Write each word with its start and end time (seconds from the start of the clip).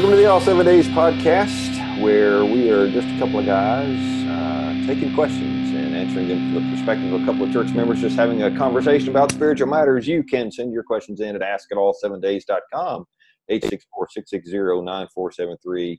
Welcome 0.00 0.16
to 0.16 0.22
the 0.22 0.30
All 0.30 0.40
Seven 0.40 0.64
Days 0.64 0.88
podcast, 0.88 2.00
where 2.00 2.42
we 2.42 2.70
are 2.70 2.90
just 2.90 3.06
a 3.06 3.18
couple 3.18 3.38
of 3.38 3.44
guys 3.44 3.98
uh, 4.24 4.86
taking 4.86 5.14
questions 5.14 5.74
and 5.74 5.94
answering 5.94 6.26
them 6.26 6.54
from 6.54 6.54
the 6.54 6.62
perspective 6.74 7.12
of 7.12 7.22
a 7.22 7.26
couple 7.26 7.44
of 7.44 7.52
church 7.52 7.68
members, 7.74 8.00
just 8.00 8.16
having 8.16 8.44
a 8.44 8.56
conversation 8.56 9.10
about 9.10 9.30
spiritual 9.30 9.68
matters. 9.68 10.08
You 10.08 10.22
can 10.22 10.50
send 10.50 10.72
your 10.72 10.84
questions 10.84 11.20
in 11.20 11.36
at 11.36 11.42
askatall7days.com, 11.42 13.04
864-660-9473. 13.50 15.98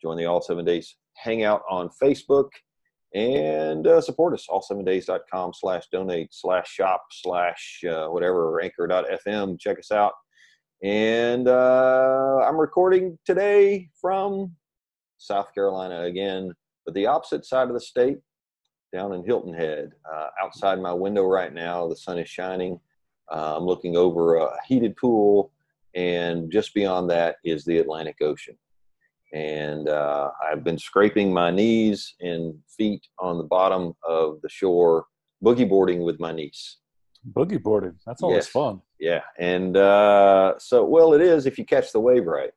Join 0.00 0.16
the 0.16 0.24
All 0.24 0.40
Seven 0.40 0.64
Days 0.64 0.96
Hangout 1.18 1.60
on 1.68 1.90
Facebook 2.02 2.48
and 3.14 3.86
uh, 3.86 4.00
support 4.00 4.32
us, 4.32 4.46
all7days.com 4.48 5.52
slash 5.52 5.84
donate 5.92 6.30
slash 6.32 6.70
shop 6.70 7.02
slash 7.10 7.84
uh, 7.86 8.06
whatever, 8.06 8.62
anchor.fm. 8.62 9.60
Check 9.60 9.78
us 9.78 9.92
out. 9.92 10.14
And 10.82 11.46
uh, 11.46 12.38
I'm 12.44 12.56
recording 12.56 13.16
today 13.24 13.88
from 14.00 14.56
South 15.16 15.54
Carolina 15.54 16.02
again, 16.02 16.52
but 16.84 16.94
the 16.94 17.06
opposite 17.06 17.44
side 17.46 17.68
of 17.68 17.74
the 17.74 17.80
state, 17.80 18.18
down 18.92 19.12
in 19.14 19.24
Hilton 19.24 19.54
Head. 19.54 19.92
Uh, 20.12 20.26
outside 20.42 20.80
my 20.80 20.92
window 20.92 21.22
right 21.24 21.52
now, 21.54 21.86
the 21.88 21.94
sun 21.96 22.18
is 22.18 22.28
shining. 22.28 22.80
Uh, 23.32 23.56
I'm 23.56 23.62
looking 23.64 23.96
over 23.96 24.36
a 24.36 24.50
heated 24.66 24.96
pool, 24.96 25.52
and 25.94 26.50
just 26.50 26.74
beyond 26.74 27.08
that 27.10 27.36
is 27.44 27.64
the 27.64 27.78
Atlantic 27.78 28.16
Ocean. 28.20 28.58
And 29.32 29.88
uh, 29.88 30.30
I've 30.44 30.64
been 30.64 30.78
scraping 30.78 31.32
my 31.32 31.50
knees 31.52 32.14
and 32.20 32.54
feet 32.76 33.06
on 33.20 33.38
the 33.38 33.44
bottom 33.44 33.94
of 34.06 34.40
the 34.42 34.48
shore, 34.48 35.06
boogie 35.44 35.68
boarding 35.68 36.02
with 36.02 36.18
my 36.18 36.32
niece. 36.32 36.78
Boogie 37.32 37.62
boarding. 37.62 37.94
That's 38.04 38.22
always 38.22 38.46
Yes. 38.46 38.48
fun. 38.48 38.82
Yeah, 39.02 39.22
and 39.36 39.76
uh, 39.76 40.54
so 40.58 40.84
well 40.84 41.12
it 41.12 41.20
is 41.20 41.44
if 41.44 41.58
you 41.58 41.64
catch 41.64 41.90
the 41.90 41.98
wave 41.98 42.24
right, 42.26 42.52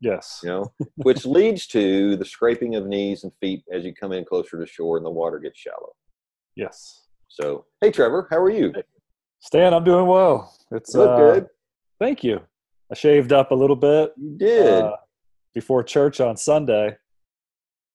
Yes. 0.00 0.40
you 0.42 0.48
know, 0.48 0.72
which 0.96 1.26
leads 1.36 1.66
to 1.68 2.16
the 2.16 2.24
scraping 2.24 2.74
of 2.74 2.86
knees 2.86 3.22
and 3.22 3.32
feet 3.38 3.64
as 3.70 3.84
you 3.84 3.92
come 3.94 4.12
in 4.12 4.24
closer 4.24 4.58
to 4.58 4.64
shore 4.66 4.96
and 4.96 5.04
the 5.04 5.10
water 5.10 5.38
gets 5.38 5.58
shallow. 5.60 5.92
Yes. 6.56 7.06
So, 7.28 7.66
hey 7.82 7.90
Trevor, 7.90 8.26
how 8.30 8.38
are 8.38 8.48
you? 8.50 8.72
Stan, 9.40 9.74
I'm 9.74 9.84
doing 9.84 10.06
well. 10.06 10.56
It's 10.70 10.94
Look 10.94 11.10
uh, 11.10 11.16
good. 11.18 11.46
Thank 11.98 12.24
you. 12.24 12.40
I 12.90 12.94
shaved 12.94 13.34
up 13.34 13.50
a 13.50 13.54
little 13.54 13.76
bit 13.76 14.14
You 14.16 14.38
did. 14.38 14.82
uh, 14.82 14.96
before 15.54 15.82
church 15.82 16.18
on 16.20 16.34
Sunday, 16.38 16.96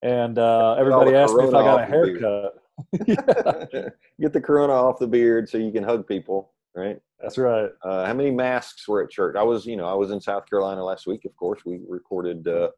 and 0.03 0.38
uh, 0.38 0.75
everybody 0.78 1.16
asked 1.16 1.34
me 1.35 1.46
if 1.46 1.53
I 1.56 1.63
got 1.63 1.79
a 1.79 1.84
off 1.84 1.90
the 1.90 1.96
beard. 1.96 2.22
haircut. 2.22 3.74
yeah, 3.74 3.90
Get 4.22 4.31
the 4.34 4.41
corona 4.41 4.74
off 4.74 5.00
the 5.00 5.08
beard 5.08 5.50
so 5.50 5.58
you 5.58 5.72
can 5.72 5.84
hug 5.84 6.08
people, 6.08 6.52
right? 6.75 6.97
that's 7.22 7.38
right. 7.38 7.69
Uh, 7.84 8.06
how 8.06 8.13
many 8.13 8.31
masks 8.31 8.88
were 8.88 9.03
at 9.03 9.09
church? 9.09 9.36
I 9.38 9.44
was, 9.44 9.66
you 9.66 9.78
know, 9.78 9.86
I 9.86 9.94
was 9.94 10.12
in 10.12 10.22
South 10.22 10.47
Carolina 10.50 10.84
last 10.84 11.08
week. 11.08 11.25
Of 11.25 11.36
course, 11.36 11.62
we 11.66 11.80
recorded 11.88 12.47
uh, 12.47 12.69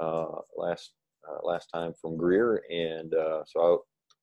uh, 0.00 0.40
last 0.56 0.92
uh, 1.28 1.46
last 1.46 1.68
time 1.72 1.92
from 2.00 2.16
Greer, 2.16 2.62
and 2.70 3.14
uh, 3.14 3.42
so 3.46 3.60
I 3.60 3.76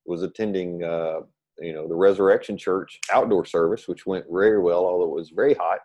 was 0.05 0.23
attending, 0.23 0.83
uh, 0.83 1.21
you 1.59 1.73
know, 1.73 1.87
the 1.87 1.95
Resurrection 1.95 2.57
Church 2.57 2.99
outdoor 3.11 3.45
service, 3.45 3.87
which 3.87 4.05
went 4.05 4.25
very 4.29 4.59
well, 4.59 4.85
although 4.85 5.05
it 5.05 5.15
was 5.15 5.29
very 5.29 5.53
hot. 5.53 5.79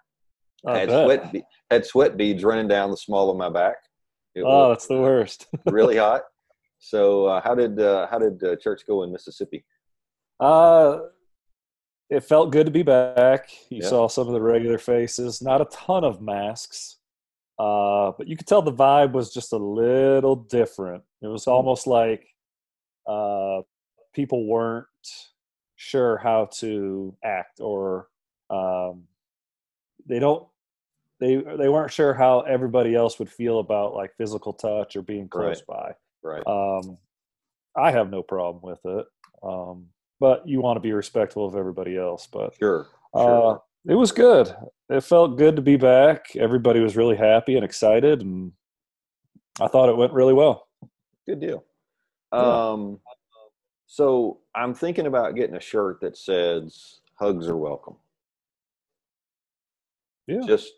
I 0.67 0.79
had 0.79 0.89
bet. 0.89 1.05
sweat 1.05 1.33
be- 1.33 1.45
had 1.71 1.87
sweat 1.87 2.17
beads 2.17 2.45
running 2.45 2.69
down 2.69 2.91
the 2.91 2.97
small 2.97 3.31
of 3.31 3.37
my 3.37 3.49
back. 3.49 3.77
It 4.35 4.43
Oh, 4.45 4.71
that's 4.71 4.87
the 4.87 5.01
worst. 5.01 5.47
really 5.67 5.97
hot. 5.97 6.23
So, 6.79 7.27
uh, 7.27 7.41
how 7.43 7.55
did 7.55 7.81
uh, 7.81 8.07
how 8.11 8.19
did 8.19 8.43
uh, 8.43 8.57
church 8.57 8.83
go 8.87 9.03
in 9.03 9.13
Mississippi? 9.13 9.65
Uh, 10.41 10.99
it 12.09 12.21
felt 12.21 12.53
good 12.53 12.67
to 12.67 12.72
be 12.72 12.83
back. 12.83 13.50
You 13.71 13.83
Yeah. 13.83 13.89
saw 13.89 14.09
some 14.09 14.27
of 14.28 14.33
the 14.34 14.41
regular 14.41 14.78
faces, 14.78 15.43
not 15.43 15.61
a 15.61 15.65
ton 15.67 16.05
of 16.05 16.21
masks, 16.21 16.99
uh, 17.59 18.12
but 18.17 18.28
you 18.28 18.37
could 18.37 18.47
tell 18.47 18.62
the 18.62 18.72
vibe 18.72 19.12
was 19.12 19.33
just 19.33 19.53
a 19.53 19.56
little 19.56 20.37
different. 20.37 21.03
It 21.22 21.27
was 21.28 21.47
almost 21.47 21.87
like 21.87 22.27
uh, 23.06 23.62
people 24.12 24.47
weren't 24.47 24.87
sure 25.77 26.16
how 26.19 26.47
to 26.47 27.16
act, 27.25 27.61
or 27.61 28.09
um, 28.50 29.06
they 30.06 30.19
don't. 30.19 30.47
They 31.19 31.37
they 31.37 31.69
weren't 31.71 31.93
sure 31.93 32.12
how 32.12 32.41
everybody 32.41 32.95
else 32.95 33.19
would 33.19 33.31
feel 33.31 33.59
about 33.59 33.95
like 33.95 34.15
physical 34.16 34.53
touch 34.53 34.97
or 34.97 35.03
being 35.03 35.28
close 35.28 35.62
by. 35.62 35.95
Right. 36.22 36.47
Um, 36.47 36.99
I 37.75 37.91
have 37.91 38.11
no 38.11 38.22
problem 38.22 38.62
with 38.62 38.81
it, 38.84 39.06
um, 39.43 39.89
but 40.21 40.47
you 40.49 40.60
want 40.60 40.77
to 40.77 40.81
be 40.81 40.93
respectful 40.93 41.47
of 41.47 41.56
everybody 41.56 41.97
else. 41.97 42.27
But 42.27 42.54
Sure. 42.56 42.87
uh, 43.15 43.59
it 43.88 43.94
was 43.94 44.12
good. 44.12 44.54
It 44.88 45.03
felt 45.03 45.37
good 45.38 45.56
to 45.56 45.62
be 45.62 45.77
back. 45.77 46.34
Everybody 46.37 46.81
was 46.81 46.97
really 46.97 47.16
happy 47.16 47.56
and 47.56 47.65
excited, 47.65 48.22
and 48.22 48.53
I 49.60 49.69
thought 49.69 49.88
it 49.88 49.97
went 49.97 50.12
really 50.12 50.34
well. 50.34 50.69
Good 51.27 51.41
deal. 51.41 51.65
Yeah. 52.32 52.38
Um, 52.71 53.00
so 53.87 54.38
I'm 54.54 54.75
thinking 54.75 55.06
about 55.06 55.34
getting 55.34 55.56
a 55.56 55.60
shirt 55.60 56.00
that 56.00 56.16
says 56.16 57.00
"Hugs 57.19 57.48
are 57.48 57.56
welcome." 57.56 57.97
Yeah. 60.27 60.41
Just 60.47 60.72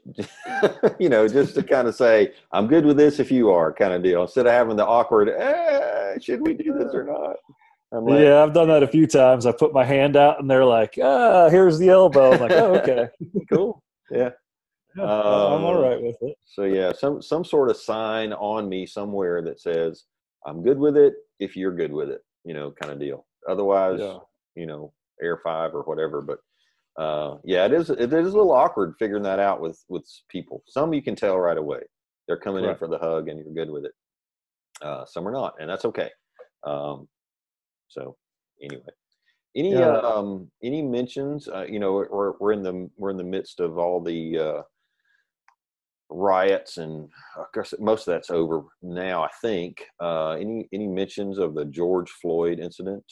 you 0.99 1.09
know, 1.09 1.27
just 1.27 1.55
to 1.55 1.63
kind 1.63 1.89
of 1.89 1.95
say 1.95 2.35
I'm 2.53 2.67
good 2.67 2.85
with 2.85 2.97
this 2.99 3.19
if 3.19 3.31
you 3.31 3.51
are, 3.51 3.73
kind 3.73 3.95
of 3.95 4.03
deal. 4.03 4.23
Instead 4.23 4.47
of 4.47 4.53
having 4.53 4.77
the 4.77 4.87
awkward, 4.87 5.31
eh, 5.31 6.19
should 6.21 6.43
we 6.43 6.53
do 6.55 6.75
this 6.75 6.95
or 6.95 7.05
not? 7.05 7.37
Like, 7.91 8.21
yeah, 8.21 8.43
I've 8.43 8.53
done 8.53 8.69
that 8.69 8.83
a 8.83 8.87
few 8.89 9.07
times. 9.07 9.47
I 9.47 9.53
put 9.53 9.73
my 9.73 9.85
hand 9.85 10.15
out, 10.17 10.41
and 10.41 10.51
they're 10.51 10.65
like, 10.65 10.99
"Ah, 11.03 11.49
here's 11.49 11.79
the 11.79 11.89
elbow." 11.89 12.33
I'm 12.33 12.41
like, 12.41 12.51
"Oh, 12.53 12.75
okay, 12.77 13.09
cool. 13.53 13.83
Yeah. 14.11 14.31
Yeah, 14.97 15.05
I'm 15.05 15.65
all 15.65 15.85
Um, 15.85 16.03
with 16.03 16.17
it." 16.21 16.37
So 16.45 16.65
yeah, 16.65 16.93
some 16.93 17.23
some 17.23 17.45
sort 17.45 17.71
of 17.71 17.77
sign 17.79 18.33
on 18.35 18.69
me 18.69 18.85
somewhere 18.85 19.41
that 19.43 19.61
says 19.61 20.05
I'm 20.47 20.63
good 20.63 20.79
with 20.79 20.97
it 20.99 21.15
if 21.41 21.57
you're 21.57 21.75
good 21.75 21.93
with 21.93 22.11
it, 22.11 22.21
you 22.45 22.53
know, 22.53 22.73
kind 22.73 22.93
of 22.93 22.99
deal. 22.99 23.27
Otherwise, 23.49 24.01
Yeah. 24.01 24.19
you 24.55 24.67
know, 24.67 24.93
air 25.23 25.41
five 25.43 25.75
or 25.75 25.83
whatever. 25.83 26.21
But 26.21 26.41
uh, 27.03 27.39
yeah, 27.45 27.65
it 27.65 27.73
is 27.73 27.89
it 27.91 28.13
is 28.13 28.35
a 28.35 28.37
little 28.37 28.53
awkward 28.53 28.95
figuring 28.99 29.23
that 29.23 29.39
out 29.39 29.61
with 29.63 29.83
with 29.89 30.07
people. 30.29 30.63
Some 30.67 30.93
you 30.93 31.01
can 31.03 31.17
tell 31.17 31.39
right 31.39 31.57
away 31.57 31.81
they're 32.27 32.37
coming 32.37 32.65
in 32.65 32.77
for 32.77 32.89
the 32.89 32.99
hug 32.99 33.29
and 33.29 33.39
you're 33.39 33.55
good 33.65 33.73
with 33.73 33.87
it. 33.87 33.93
Uh, 34.83 35.07
some 35.07 35.27
are 35.27 35.33
not, 35.33 35.55
and 35.61 35.71
that's 35.71 35.85
okay. 35.87 36.11
Um, 36.65 37.09
so 37.89 38.17
anyway, 38.63 38.83
any 39.57 39.73
Yeah. 39.75 39.97
um 39.99 40.51
any 40.63 40.83
mentions? 40.83 41.49
Uh, 41.49 41.67
you 41.69 41.79
know, 41.79 41.93
we're 41.95 42.33
we're 42.39 42.53
in 42.53 42.63
the 42.63 42.91
we're 42.97 43.11
in 43.11 43.17
the 43.17 43.25
midst 43.25 43.61
of 43.61 43.79
all 43.79 44.01
the 44.01 44.39
uh, 44.39 44.63
riots 46.11 46.79
and 46.79 47.11
of 47.37 47.53
course 47.53 47.75
most 47.79 48.09
of 48.09 48.13
that's 48.13 48.31
over 48.31 48.63
now 48.81 49.23
i 49.23 49.29
think 49.43 49.85
uh 50.01 50.31
any 50.31 50.67
any 50.73 50.87
mentions 50.87 51.37
of 51.37 51.55
the 51.55 51.67
george 51.67 52.09
floyd 52.23 52.59
incident 52.59 53.05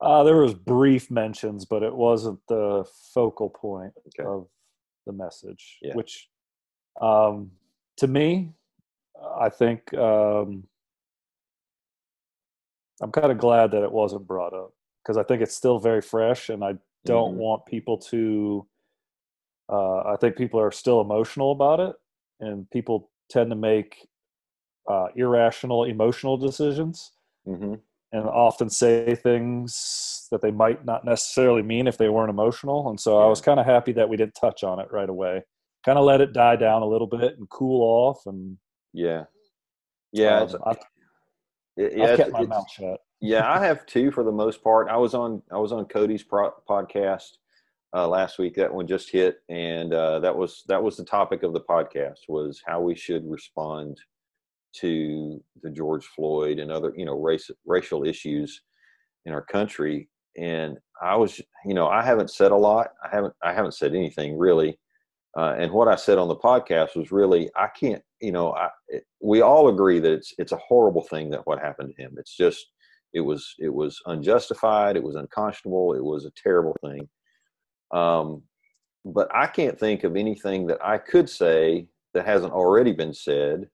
Uh, 0.00 0.22
there 0.22 0.40
was 0.40 0.54
brief 0.54 1.10
mentions, 1.10 1.66
but 1.66 1.82
it 1.82 1.94
wasn't 1.94 2.38
the 2.48 2.82
focal 3.12 3.50
point 3.50 3.92
Okay. 4.08 4.26
of 4.26 4.46
the 5.06 5.12
message. 5.12 5.78
Yeah. 5.82 5.94
Which, 5.94 6.30
um, 7.00 7.50
to 7.96 8.06
me, 8.06 8.54
I 9.46 9.48
think 9.50 9.92
um, 9.94 10.68
I'm 13.00 13.12
kind 13.12 13.30
of 13.32 13.38
glad 13.38 13.70
that 13.72 13.82
it 13.82 13.92
wasn't 13.92 14.26
brought 14.26 14.54
up 14.54 14.72
because 15.02 15.16
I 15.16 15.22
think 15.22 15.42
it's 15.42 15.54
still 15.54 15.78
very 15.78 16.02
fresh, 16.02 16.48
and 16.48 16.64
I 16.64 16.74
don't 17.04 17.34
Mhm. 17.34 17.38
want 17.38 17.66
people 17.66 17.98
to. 17.98 18.66
Uh, 19.70 19.98
I 20.12 20.16
think 20.16 20.36
people 20.36 20.60
are 20.60 20.72
still 20.72 21.00
emotional 21.00 21.52
about 21.52 21.80
it, 21.80 21.96
and 22.40 22.68
people 22.70 23.10
tend 23.28 23.50
to 23.50 23.56
make 23.56 24.08
uh, 24.88 25.08
irrational, 25.16 25.84
emotional 25.84 26.36
decisions 26.36 27.12
hmm 27.44 27.74
and 28.12 28.24
often 28.24 28.70
say 28.70 29.14
things 29.14 30.26
that 30.30 30.40
they 30.40 30.50
might 30.50 30.82
not 30.84 31.04
necessarily 31.04 31.62
mean 31.62 31.86
if 31.86 31.98
they 31.98 32.08
weren't 32.08 32.30
emotional. 32.30 32.88
And 32.88 32.98
so 32.98 33.18
I 33.18 33.26
was 33.26 33.42
kind 33.42 33.60
of 33.60 33.66
happy 33.66 33.92
that 33.92 34.08
we 34.08 34.16
didn't 34.16 34.34
touch 34.34 34.64
on 34.64 34.80
it 34.80 34.90
right 34.90 35.10
away. 35.10 35.42
Kind 35.84 35.98
of 35.98 36.06
let 36.06 36.22
it 36.22 36.32
die 36.32 36.56
down 36.56 36.80
a 36.80 36.86
little 36.88 37.06
bit 37.06 37.36
and 37.38 37.46
cool 37.50 37.82
off. 37.82 38.24
And 38.24 38.56
yeah 38.94 39.24
yeah 40.12 40.40
um, 40.40 40.62
I've, 40.64 40.78
it- 41.78 41.96
yeah, 41.96 42.04
I've 42.04 42.16
kept 42.18 42.32
my 42.32 42.44
mouth 42.46 42.70
shut. 42.70 43.00
yeah 43.20 43.50
i 43.50 43.58
have 43.64 43.86
two 43.86 44.10
for 44.10 44.22
the 44.24 44.32
most 44.32 44.62
part. 44.62 44.88
I 44.88 44.96
was 44.96 45.14
on 45.14 45.42
i 45.52 45.56
was 45.58 45.72
on 45.72 45.84
cody's 45.86 46.22
pro- 46.22 46.54
podcast 46.68 47.38
uh, 47.96 48.06
last 48.06 48.38
week. 48.38 48.54
That 48.56 48.72
one 48.74 48.86
just 48.86 49.10
hit 49.10 49.38
and 49.48 49.94
uh, 49.94 50.18
that 50.20 50.36
was 50.36 50.62
that 50.68 50.82
was 50.82 50.96
the 50.96 51.04
topic 51.04 51.42
of 51.42 51.52
the 51.54 51.62
podcast 51.62 52.18
was 52.28 52.62
how 52.66 52.80
we 52.82 52.94
should 52.94 53.24
respond 53.28 53.96
to 54.74 55.42
the 55.62 55.70
george 55.70 56.04
floyd 56.06 56.58
and 56.58 56.70
other 56.70 56.92
you 56.96 57.04
know 57.06 57.18
race 57.18 57.50
racial 57.64 58.04
issues 58.06 58.62
in 59.24 59.32
our 59.32 59.42
country. 59.44 60.08
And 60.36 60.76
i 61.02 61.16
was 61.16 61.40
you 61.64 61.74
know 61.74 61.88
i 61.88 62.02
haven't 62.02 62.30
said 62.30 62.52
a 62.52 62.56
lot. 62.56 62.88
I 63.04 63.08
haven't 63.14 63.34
i 63.42 63.52
haven't 63.52 63.74
said 63.74 63.94
anything 63.94 64.36
really 64.38 64.78
uh, 65.36 65.54
and 65.58 65.72
what 65.72 65.88
i 65.88 65.96
said 65.96 66.18
on 66.18 66.28
the 66.28 66.36
podcast 66.36 66.96
was 66.96 67.12
really 67.12 67.50
i 67.56 67.68
can't 67.78 68.02
you 68.20 68.32
know 68.32 68.52
I, 68.52 68.68
it, 68.88 69.04
we 69.20 69.40
all 69.40 69.68
agree 69.68 70.00
that 70.00 70.12
it's 70.12 70.32
it's 70.38 70.52
a 70.52 70.60
horrible 70.68 71.02
thing 71.02 71.30
that 71.30 71.46
what 71.46 71.60
happened 71.60 71.94
to 71.94 72.02
him. 72.02 72.14
It's 72.18 72.36
just 72.36 72.66
it 73.12 73.20
was 73.20 73.54
it 73.58 73.72
was 73.72 74.00
unjustified 74.06 74.96
it 74.96 75.02
was 75.02 75.16
unconscionable 75.16 75.94
it 75.94 76.04
was 76.04 76.24
a 76.24 76.32
terrible 76.42 76.76
thing. 76.84 77.08
Um, 77.92 78.42
but 79.04 79.28
i 79.34 79.46
can't 79.46 79.78
think 79.78 80.04
of 80.04 80.16
anything 80.16 80.66
that 80.66 80.84
i 80.84 80.98
could 80.98 81.30
say 81.30 81.86
that 82.14 82.26
hasn't 82.26 82.52
already 82.52 82.92
been 82.92 83.14
said. 83.14 83.68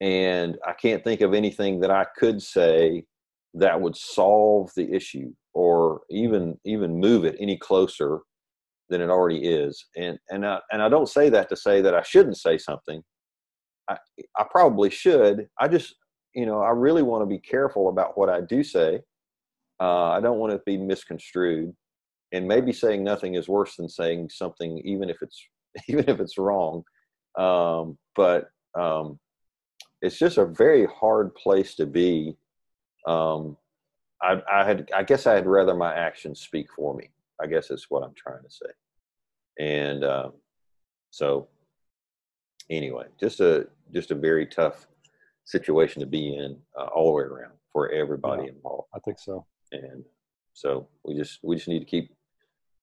And 0.00 0.58
I 0.66 0.72
can't 0.72 1.04
think 1.04 1.20
of 1.20 1.34
anything 1.34 1.80
that 1.80 1.90
I 1.90 2.06
could 2.16 2.42
say 2.42 3.04
that 3.54 3.80
would 3.80 3.96
solve 3.96 4.70
the 4.76 4.92
issue 4.92 5.32
or 5.52 6.02
even 6.10 6.58
even 6.64 7.00
move 7.00 7.24
it 7.24 7.36
any 7.40 7.56
closer 7.56 8.20
than 8.90 9.00
it 9.00 9.08
already 9.08 9.44
is. 9.44 9.86
And 9.96 10.18
and 10.28 10.46
I, 10.46 10.60
and 10.70 10.82
I 10.82 10.88
don't 10.88 11.08
say 11.08 11.30
that 11.30 11.48
to 11.48 11.56
say 11.56 11.80
that 11.80 11.94
I 11.94 12.02
shouldn't 12.02 12.36
say 12.36 12.58
something. 12.58 13.02
I 13.88 13.96
I 14.38 14.44
probably 14.50 14.90
should. 14.90 15.48
I 15.58 15.68
just 15.68 15.94
you 16.34 16.44
know 16.44 16.60
I 16.60 16.70
really 16.70 17.02
want 17.02 17.22
to 17.22 17.26
be 17.26 17.38
careful 17.38 17.88
about 17.88 18.18
what 18.18 18.28
I 18.28 18.40
do 18.42 18.62
say. 18.62 19.00
Uh, 19.80 20.10
I 20.10 20.20
don't 20.20 20.38
want 20.38 20.52
to 20.52 20.60
be 20.66 20.76
misconstrued, 20.76 21.74
and 22.32 22.46
maybe 22.46 22.72
saying 22.72 23.02
nothing 23.02 23.34
is 23.34 23.48
worse 23.48 23.76
than 23.76 23.88
saying 23.88 24.28
something, 24.30 24.78
even 24.84 25.08
if 25.08 25.16
it's 25.22 25.42
even 25.88 26.08
if 26.08 26.20
it's 26.20 26.36
wrong. 26.36 26.82
Um, 27.38 27.96
but 28.16 28.50
um, 28.78 29.18
it's 30.02 30.18
just 30.18 30.38
a 30.38 30.46
very 30.46 30.86
hard 30.86 31.34
place 31.34 31.74
to 31.76 31.86
be. 31.86 32.36
Um, 33.06 33.56
I, 34.22 34.42
I 34.52 34.64
had, 34.64 34.90
I 34.94 35.02
guess, 35.02 35.26
I 35.26 35.34
had 35.34 35.46
rather 35.46 35.74
my 35.74 35.94
actions 35.94 36.40
speak 36.40 36.66
for 36.76 36.94
me. 36.94 37.10
I 37.42 37.46
guess 37.46 37.70
is 37.70 37.86
what 37.88 38.02
I'm 38.02 38.14
trying 38.14 38.42
to 38.42 38.50
say. 38.50 38.70
And 39.58 40.04
um, 40.04 40.32
so, 41.10 41.48
anyway, 42.68 43.06
just 43.18 43.40
a 43.40 43.66
just 43.92 44.10
a 44.10 44.14
very 44.14 44.46
tough 44.46 44.86
situation 45.44 46.00
to 46.00 46.06
be 46.06 46.36
in 46.36 46.56
uh, 46.78 46.86
all 46.86 47.06
the 47.06 47.12
way 47.12 47.22
around 47.24 47.52
for 47.72 47.90
everybody 47.90 48.44
yeah, 48.44 48.50
involved. 48.50 48.88
I 48.94 49.00
think 49.00 49.18
so. 49.18 49.46
And 49.72 50.04
so 50.52 50.88
we 51.04 51.14
just 51.14 51.40
we 51.42 51.56
just 51.56 51.68
need 51.68 51.80
to 51.80 51.84
keep 51.84 52.14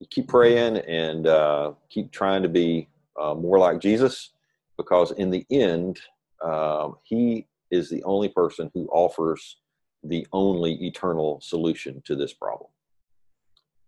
keep 0.09 0.27
praying 0.27 0.77
and 0.77 1.27
uh, 1.27 1.73
keep 1.89 2.11
trying 2.11 2.43
to 2.43 2.49
be 2.49 2.89
uh, 3.19 3.33
more 3.33 3.59
like 3.59 3.79
Jesus, 3.79 4.31
because 4.77 5.11
in 5.11 5.29
the 5.29 5.45
end, 5.49 5.99
um, 6.43 6.95
he 7.03 7.47
is 7.71 7.89
the 7.89 8.03
only 8.03 8.29
person 8.29 8.69
who 8.73 8.87
offers 8.91 9.57
the 10.03 10.25
only 10.31 10.73
eternal 10.85 11.39
solution 11.41 12.01
to 12.05 12.15
this 12.15 12.33
problem. 12.33 12.69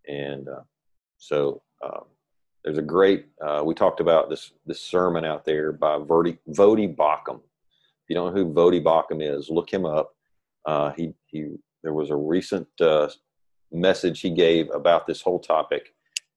And 0.09 0.49
uh, 0.49 0.63
so 1.17 1.61
um, 1.85 2.05
there's 2.63 2.79
a 2.79 2.83
great, 2.83 3.27
uh, 3.45 3.61
we 3.63 3.73
talked 3.75 3.99
about 3.99 4.29
this, 4.29 4.51
this 4.65 4.81
sermon 4.81 5.23
out 5.23 5.45
there 5.45 5.71
by 5.71 5.97
Voddie, 5.99 6.39
Voddie 6.49 6.93
Baucham. 6.93 7.37
If 7.37 8.09
you 8.09 8.15
don't 8.15 8.33
know 8.33 8.43
who 8.43 8.51
Voddie 8.51 8.83
Baucham 8.83 9.21
is, 9.21 9.49
look 9.49 9.71
him 9.71 9.85
up. 9.85 10.15
Uh, 10.65 10.91
he, 10.91 11.13
he, 11.27 11.55
there 11.83 11.93
was 11.93 12.09
a 12.09 12.15
recent 12.15 12.67
uh, 12.81 13.09
message 13.71 14.19
he 14.19 14.31
gave 14.31 14.69
about 14.71 15.05
this 15.05 15.21
whole 15.21 15.39
topic, 15.39 15.93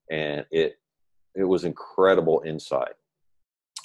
and 0.09 0.45
it, 0.51 0.77
it 1.35 1.43
was 1.43 1.65
incredible 1.65 2.43
insight. 2.45 2.93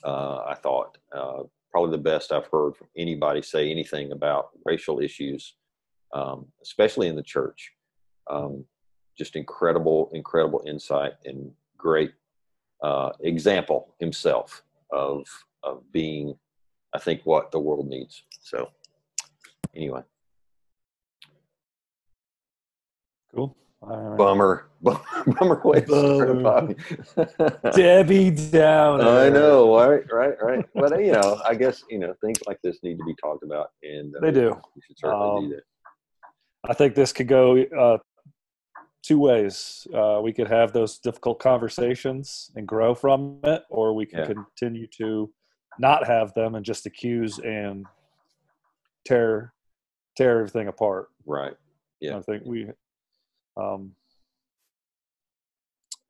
Uh, 0.04 0.42
I 0.46 0.54
thought 0.54 0.98
uh, 1.16 1.42
probably 1.72 1.92
the 1.92 2.02
best 2.02 2.30
I've 2.30 2.46
heard 2.52 2.76
from 2.76 2.88
anybody 2.96 3.42
say 3.42 3.70
anything 3.70 4.12
about 4.12 4.50
racial 4.64 5.00
issues, 5.00 5.54
um, 6.12 6.46
especially 6.62 7.08
in 7.08 7.16
the 7.16 7.22
church. 7.22 7.72
Um, 8.30 8.64
just 9.18 9.36
incredible, 9.36 10.10
incredible 10.14 10.62
insight 10.66 11.12
and 11.24 11.50
great 11.76 12.12
uh, 12.82 13.10
example 13.20 13.94
himself 13.98 14.62
of 14.92 15.26
of 15.64 15.82
being, 15.92 16.38
I 16.94 16.98
think, 16.98 17.22
what 17.24 17.50
the 17.50 17.58
world 17.58 17.88
needs. 17.88 18.22
So, 18.40 18.70
anyway, 19.74 20.02
cool. 23.34 23.56
Bummer, 23.80 24.68
bummer 24.82 25.60
way 25.64 25.82
to 25.82 26.74
Debbie 27.76 28.30
Downer. 28.30 29.04
I 29.04 29.28
know, 29.28 29.78
right, 29.78 30.02
right, 30.12 30.34
right. 30.42 30.64
But 30.74 31.00
you 31.04 31.12
know, 31.12 31.40
I 31.46 31.54
guess 31.54 31.84
you 31.88 31.98
know 31.98 32.14
things 32.20 32.38
like 32.46 32.58
this 32.62 32.78
need 32.82 32.98
to 32.98 33.04
be 33.04 33.14
talked 33.22 33.44
about, 33.44 33.70
and 33.82 34.14
uh, 34.16 34.20
they 34.20 34.32
do. 34.32 34.60
We 34.74 34.82
should 34.86 34.98
certainly 34.98 35.28
um, 35.28 35.48
do 35.48 35.54
that. 35.56 35.62
I 36.68 36.74
think 36.74 36.96
this 36.96 37.12
could 37.12 37.28
go 37.28 37.56
uh, 37.56 37.98
two 39.02 39.18
ways. 39.18 39.86
Uh, 39.94 40.20
we 40.22 40.32
could 40.32 40.48
have 40.48 40.72
those 40.72 40.98
difficult 40.98 41.38
conversations 41.38 42.50
and 42.56 42.66
grow 42.66 42.94
from 42.94 43.38
it, 43.44 43.64
or 43.70 43.94
we 43.94 44.06
can 44.06 44.20
yeah. 44.20 44.26
continue 44.26 44.86
to 44.98 45.30
not 45.78 46.06
have 46.06 46.34
them 46.34 46.54
and 46.54 46.64
just 46.64 46.86
accuse 46.86 47.38
and 47.38 47.86
tear 49.06 49.52
tear 50.16 50.38
everything 50.38 50.68
apart. 50.68 51.08
Right. 51.24 51.54
Yeah. 52.00 52.18
I 52.18 52.20
think 52.22 52.42
we 52.44 52.66
um, 53.56 53.92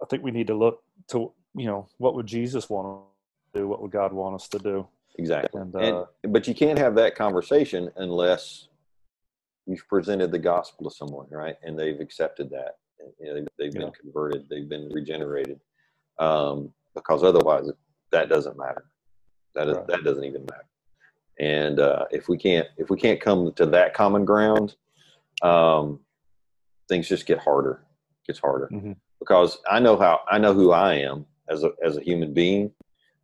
I 0.03 0.07
think 0.07 0.23
we 0.23 0.31
need 0.31 0.47
to 0.49 0.55
look 0.55 0.83
to 1.09 1.33
you 1.55 1.67
know 1.67 1.89
what 1.99 2.15
would 2.15 2.27
Jesus 2.27 2.69
want 2.69 3.05
to 3.55 3.61
do, 3.61 3.69
what 3.69 3.83
would 3.83 3.91
God 3.91 4.13
want 4.13 4.35
us 4.35 4.49
to 4.49 4.59
do. 4.59 4.87
Exactly. 5.19 5.61
And, 5.61 5.75
uh, 5.75 6.05
and 6.23 6.33
but 6.33 6.47
you 6.47 6.55
can't 6.55 6.79
have 6.79 6.95
that 6.95 7.15
conversation 7.15 7.91
unless 7.97 8.69
you've 9.69 9.87
presented 9.89 10.33
the 10.33 10.39
gospel 10.39 10.89
to 10.89 10.97
someone, 10.97 11.27
right? 11.31 11.57
And 11.63 11.79
they've 11.79 12.01
accepted 12.01 12.51
that. 12.51 12.77
And, 12.99 13.13
you 13.21 13.27
know, 13.27 13.35
they've, 13.35 13.49
they've 13.59 13.73
been 13.73 13.93
converted. 13.93 14.49
They've 14.49 14.69
been 14.69 14.89
regenerated. 14.93 15.61
Um, 16.19 16.73
because 16.95 17.23
otherwise, 17.23 17.71
that 18.11 18.29
doesn't 18.29 18.59
matter. 18.59 18.87
That 19.55 19.69
is, 19.69 19.77
right. 19.77 19.87
that 19.89 20.05
doesn't 20.05 20.25
even 20.25 20.47
matter. 20.47 20.67
And 21.39 21.79
uh, 21.79 22.07
if 22.11 22.29
we 22.29 22.37
can't 22.37 22.67
if 22.77 22.91
we 22.91 22.99
can't 22.99 23.21
come 23.21 23.53
to 23.55 23.67
that 23.67 23.95
common 23.95 24.25
ground, 24.25 24.75
um, 25.43 26.01
things 26.89 27.09
just 27.09 27.27
get 27.27 27.39
harder. 27.39 27.85
It 28.23 28.27
gets 28.27 28.41
harder 28.41 28.69
mm-hmm. 28.73 28.93
because 29.21 29.59
I 29.71 29.79
know 29.79 29.97
how 29.97 30.21
I 30.29 30.39
know 30.39 30.53
who 30.53 30.73
I 30.73 30.95
am 30.95 31.27
as 31.49 31.63
a 31.63 31.71
as 31.85 31.97
a 31.97 32.03
human 32.03 32.35
being. 32.35 32.73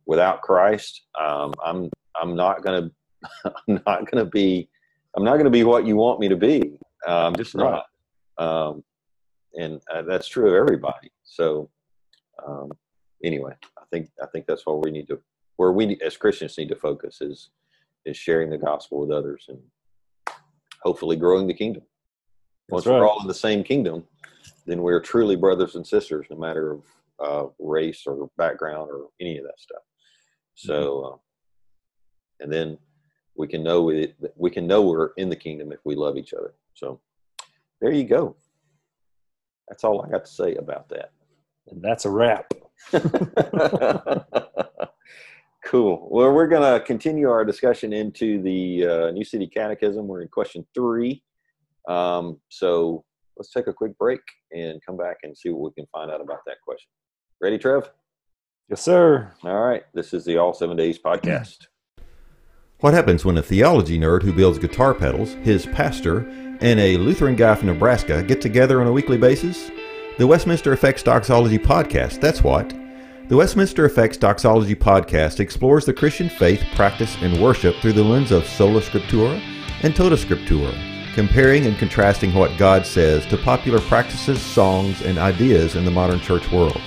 Without 0.05 0.43
Christ, 0.43 1.01
um, 1.19 1.53
I'm 1.65 1.89
I'm 2.15 2.35
not 2.35 2.63
gonna 2.63 2.89
I'm 3.45 3.81
not 3.85 4.09
gonna 4.09 4.25
be 4.25 4.69
I'm 5.15 5.23
not 5.23 5.37
gonna 5.37 5.49
be 5.49 5.63
what 5.63 5.85
you 5.85 5.95
want 5.95 6.19
me 6.19 6.27
to 6.29 6.35
be. 6.35 6.77
Uh, 7.07 7.27
I'm 7.27 7.35
just 7.35 7.55
not. 7.55 7.85
Um, 8.37 8.83
and 9.53 9.81
uh, 9.93 10.01
that's 10.01 10.27
true 10.27 10.49
of 10.49 10.55
everybody. 10.55 11.09
So 11.23 11.69
um, 12.45 12.71
anyway, 13.23 13.53
I 13.77 13.83
think 13.91 14.09
I 14.21 14.25
think 14.27 14.45
that's 14.45 14.65
what 14.65 14.83
we 14.83 14.91
need 14.91 15.07
to 15.07 15.19
where 15.57 15.71
we 15.71 15.97
as 16.05 16.17
Christians 16.17 16.57
need 16.57 16.69
to 16.69 16.75
focus 16.75 17.21
is 17.21 17.49
is 18.05 18.17
sharing 18.17 18.49
the 18.49 18.57
gospel 18.57 18.99
with 18.99 19.11
others 19.11 19.45
and 19.47 19.59
hopefully 20.83 21.15
growing 21.15 21.47
the 21.47 21.53
kingdom. 21.53 21.83
Once 22.69 22.85
right. 22.85 22.99
we're 22.99 23.07
all 23.07 23.21
in 23.21 23.27
the 23.27 23.33
same 23.33 23.63
kingdom, 23.63 24.03
then 24.65 24.81
we're 24.81 24.99
truly 24.99 25.35
brothers 25.35 25.75
and 25.75 25.85
sisters, 25.85 26.25
no 26.29 26.37
matter 26.37 26.71
of 26.71 26.83
uh, 27.19 27.49
race 27.59 28.03
or 28.05 28.29
background 28.37 28.89
or 28.91 29.07
any 29.19 29.37
of 29.37 29.43
that 29.43 29.59
stuff. 29.59 29.81
So, 30.55 30.73
mm-hmm. 30.73 31.13
uh, 31.13 31.17
and 32.41 32.51
then 32.51 32.77
we 33.37 33.47
can 33.47 33.63
know 33.63 33.89
it, 33.89 34.15
we 34.35 34.49
can 34.49 34.67
know 34.67 34.81
we're 34.83 35.11
in 35.17 35.29
the 35.29 35.35
kingdom 35.35 35.71
if 35.71 35.79
we 35.83 35.95
love 35.95 36.17
each 36.17 36.33
other. 36.33 36.53
So, 36.73 36.99
there 37.81 37.91
you 37.91 38.03
go. 38.03 38.35
That's 39.67 39.83
all 39.83 40.01
I 40.01 40.09
got 40.09 40.25
to 40.25 40.31
say 40.31 40.55
about 40.55 40.89
that. 40.89 41.11
And 41.69 41.81
that's 41.81 42.05
a 42.05 42.09
wrap. 42.09 42.53
cool. 45.65 46.07
Well, 46.11 46.31
we're 46.31 46.47
going 46.47 46.79
to 46.79 46.85
continue 46.85 47.29
our 47.29 47.43
discussion 47.43 47.91
into 47.93 48.41
the 48.41 48.85
uh, 48.85 49.11
New 49.11 49.23
City 49.23 49.47
Catechism. 49.47 50.07
We're 50.07 50.21
in 50.21 50.27
question 50.27 50.65
three. 50.75 51.23
Um, 51.87 52.39
so 52.49 53.03
let's 53.37 53.51
take 53.51 53.67
a 53.67 53.73
quick 53.73 53.97
break 53.97 54.21
and 54.51 54.79
come 54.85 54.97
back 54.97 55.17
and 55.23 55.37
see 55.37 55.49
what 55.49 55.61
we 55.61 55.71
can 55.73 55.87
find 55.91 56.11
out 56.11 56.21
about 56.21 56.39
that 56.45 56.57
question. 56.65 56.89
Ready, 57.41 57.57
Trev? 57.57 57.89
Yes, 58.69 58.81
sir. 58.81 59.33
All 59.43 59.61
right. 59.61 59.83
This 59.93 60.13
is 60.13 60.25
the 60.25 60.37
All 60.37 60.53
Seven 60.53 60.77
Days 60.77 60.99
podcast. 60.99 61.67
What 62.79 62.93
happens 62.93 63.23
when 63.23 63.37
a 63.37 63.41
theology 63.41 63.97
nerd 63.97 64.21
who 64.21 64.33
builds 64.33 64.59
guitar 64.59 64.93
pedals, 64.93 65.35
his 65.43 65.65
pastor, 65.65 66.27
and 66.59 66.77
a 66.77 66.97
Lutheran 66.97 67.37
guy 67.37 67.55
from 67.55 67.67
Nebraska 67.67 68.21
get 68.21 68.41
together 68.41 68.81
on 68.81 68.87
a 68.87 68.91
weekly 68.91 69.17
basis? 69.17 69.71
The 70.17 70.27
Westminster 70.27 70.73
Effects 70.73 71.01
Doxology 71.01 71.57
Podcast, 71.57 72.19
that's 72.19 72.43
what. 72.43 72.73
The 73.29 73.37
Westminster 73.37 73.85
Effects 73.85 74.17
Doxology 74.17 74.75
Podcast 74.75 75.39
explores 75.39 75.85
the 75.85 75.93
Christian 75.93 76.27
faith, 76.27 76.61
practice, 76.75 77.15
and 77.21 77.41
worship 77.41 77.77
through 77.77 77.93
the 77.93 78.03
lens 78.03 78.31
of 78.31 78.45
Sola 78.45 78.81
Scriptura 78.81 79.41
and 79.83 79.95
Tota 79.95 80.17
Scriptura 80.17 80.73
comparing 81.15 81.65
and 81.65 81.77
contrasting 81.77 82.33
what 82.33 82.57
God 82.57 82.85
says 82.85 83.25
to 83.27 83.37
popular 83.37 83.79
practices, 83.79 84.41
songs, 84.41 85.01
and 85.01 85.17
ideas 85.17 85.77
in 85.77 85.85
the 85.85 85.91
modern 85.91 86.19
church 86.19 86.51
world. 86.51 86.81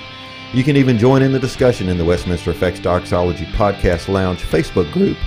You 0.53 0.63
can 0.63 0.77
even 0.77 0.99
join 0.99 1.23
in 1.23 1.31
the 1.31 1.39
discussion 1.39 1.89
in 1.89 1.97
the 1.97 2.05
Westminster 2.05 2.51
Effects 2.51 2.79
Doxology 2.79 3.45
Podcast 3.45 4.07
Lounge 4.07 4.43
Facebook 4.43 4.91
group, 4.93 5.17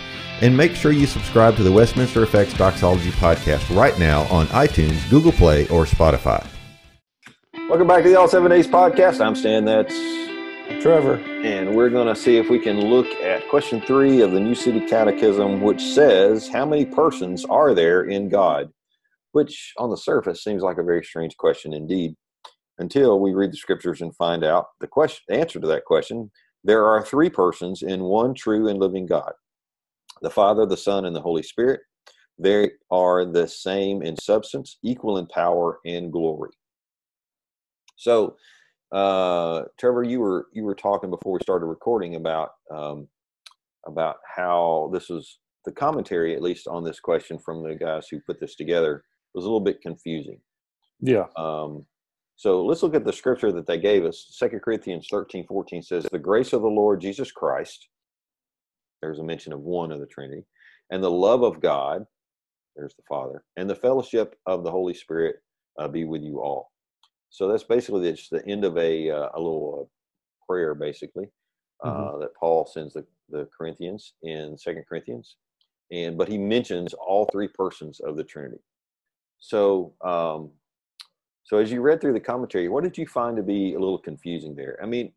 and 0.43 0.55
make 0.55 0.75
sure 0.75 0.93
you 0.93 1.07
subscribe 1.07 1.57
to 1.57 1.63
the 1.63 1.73
Westminster 1.73 2.23
Effects 2.23 2.53
Doxology 2.55 3.11
Podcast 3.13 3.75
right 3.75 3.99
now 3.99 4.23
on 4.25 4.47
iTunes, 4.49 5.09
Google 5.09 5.33
Play, 5.33 5.67
or 5.69 5.85
Spotify. 5.85 6.47
Welcome 7.69 7.87
back 7.87 8.03
to 8.03 8.11
the 8.11 8.19
All 8.19 8.29
Seven 8.29 8.51
Days 8.51 8.67
Podcast. 8.67 9.25
I'm 9.25 9.35
Stan. 9.35 9.65
That's 9.65 9.95
Trevor. 10.83 11.15
And 11.43 11.75
we're 11.75 11.89
going 11.89 12.09
to 12.09 12.17
see 12.17 12.37
if 12.37 12.51
we 12.51 12.59
can 12.59 12.79
look 12.81 13.07
at 13.23 13.49
question 13.49 13.81
three 13.81 14.21
of 14.21 14.33
the 14.33 14.41
New 14.41 14.55
City 14.55 14.81
Catechism, 14.81 15.63
which 15.63 15.81
says, 15.81 16.49
How 16.49 16.67
many 16.67 16.85
persons 16.85 17.47
are 17.47 17.73
there 17.73 18.05
in 18.05 18.29
God? 18.29 18.69
which 19.33 19.73
on 19.79 19.91
the 19.91 19.97
surface 19.97 20.45
seems 20.45 20.63
like 20.63 20.79
a 20.79 20.83
very 20.83 21.03
strange 21.03 21.37
question 21.37 21.73
indeed 21.73 22.15
until 22.79 23.21
we 23.21 23.35
read 23.35 23.53
the 23.53 23.57
scriptures 23.57 24.01
and 24.01 24.15
find 24.17 24.45
out 24.45 24.67
the 24.81 24.87
question 24.87 25.23
the 25.29 25.35
answer 25.35 25.59
to 25.59 25.67
that 25.67 25.85
question 25.85 26.31
there 26.65 26.87
are 26.87 27.05
three 27.05 27.29
persons 27.29 27.83
in 27.83 28.03
one 28.03 28.33
true 28.35 28.69
and 28.69 28.79
living 28.79 29.07
god 29.07 29.33
The 30.21 30.31
Father, 30.31 30.67
the 30.67 30.77
Son, 30.77 31.05
and 31.05 31.17
the 31.17 31.21
Holy 31.21 31.43
Spirit, 31.43 31.81
they 32.39 32.71
are 32.91 33.25
the 33.25 33.47
same 33.47 34.03
in 34.03 34.17
substance, 34.17 34.79
equal 34.83 35.19
in 35.19 35.27
power 35.27 35.79
and 35.85 36.13
glory. 36.13 36.51
So, 37.97 38.37
uh, 38.91 39.63
Trevor, 39.79 40.03
you 40.03 40.21
were 40.21 40.47
you 40.53 40.65
were 40.65 40.75
talking 40.75 41.11
before 41.11 41.35
we 41.35 41.41
started 41.43 41.67
recording 41.67 42.17
about 42.17 42.51
um, 42.75 43.09
about 43.87 44.17
how 44.37 44.91
this 44.93 45.09
was 45.09 45.39
the 45.65 45.73
commentary, 45.73 46.35
at 46.35 46.43
least 46.43 46.67
on 46.67 46.85
this 46.85 47.01
question 47.01 47.39
from 47.39 47.63
the 47.63 47.75
guys 47.75 48.09
who 48.11 48.21
put 48.21 48.41
this 48.41 48.57
together, 48.57 49.05
was 49.35 49.45
a 49.45 49.49
little 49.49 49.61
bit 49.61 49.81
confusing. 49.81 50.41
Yeah. 51.01 51.27
Um, 51.37 51.87
so 52.37 52.65
let's 52.65 52.83
look 52.83 52.95
at 52.95 53.05
the 53.05 53.13
scripture 53.13 53.53
that 53.53 53.67
they 53.67 53.79
gave 53.79 54.05
us. 54.05 54.27
Second 54.31 54.61
Corinthians 54.63 55.07
13, 55.11 55.47
14 55.47 55.83
says, 55.83 56.07
The 56.11 56.19
grace 56.19 56.53
of 56.53 56.63
the 56.63 56.69
Lord 56.69 57.01
Jesus 57.01 57.31
Christ, 57.31 57.89
there's 59.03 59.19
a 59.19 59.25
mention 59.25 59.53
of 59.53 59.61
one 59.61 59.93
of 59.93 60.01
the 60.01 60.07
Trinity, 60.07 60.45
and 60.91 61.03
the 61.03 61.11
love 61.11 61.43
of 61.43 61.61
God, 61.61 62.07
there's 62.77 62.95
the 62.95 63.03
Father, 63.09 63.45
and 63.57 63.69
the 63.69 63.75
fellowship 63.75 64.37
of 64.47 64.65
the 64.65 64.71
Holy 64.71 64.95
Spirit 64.95 65.37
uh, 65.79 65.89
be 65.89 66.05
with 66.05 66.23
you 66.23 66.41
all. 66.41 66.71
So 67.31 67.49
that's 67.49 67.65
basically 67.65 68.11
just 68.13 68.31
the 68.31 68.47
end 68.47 68.65
of 68.65 68.77
a, 68.77 69.11
uh, 69.11 69.29
a 69.35 69.39
little 69.39 69.83
uh, 69.83 70.47
prayer, 70.47 70.75
basically, 70.75 71.27
mm-hmm. 71.85 72.21
that 72.21 72.35
Paul 72.39 72.67
sends 72.67 72.95
the, 72.95 73.05
the 73.31 73.49
Corinthians 73.57 74.15
in 74.23 74.57
Second 74.57 74.85
Corinthians. 74.89 75.37
And 75.91 76.17
but 76.17 76.29
he 76.29 76.39
mentions 76.39 76.95
all 76.95 77.29
three 77.31 77.49
persons 77.49 78.01
of 78.01 78.17
the 78.17 78.25
Trinity. 78.25 78.61
So 79.39 79.93
um, 80.03 80.51
so 81.45 81.59
as 81.59 81.71
you 81.71 81.81
read 81.81 82.01
through 82.01 82.15
the 82.15 82.21
commentary, 82.21 82.69
what 82.69 82.85
did 82.85 82.97
you 82.97 83.07
find 83.07 83.37
to 83.37 83.43
be 83.43 83.75
a 83.75 83.79
little 83.79 83.99
confusing 83.99 84.55
there? 84.55 84.79
I 84.83 84.87
mean, 84.87 85.13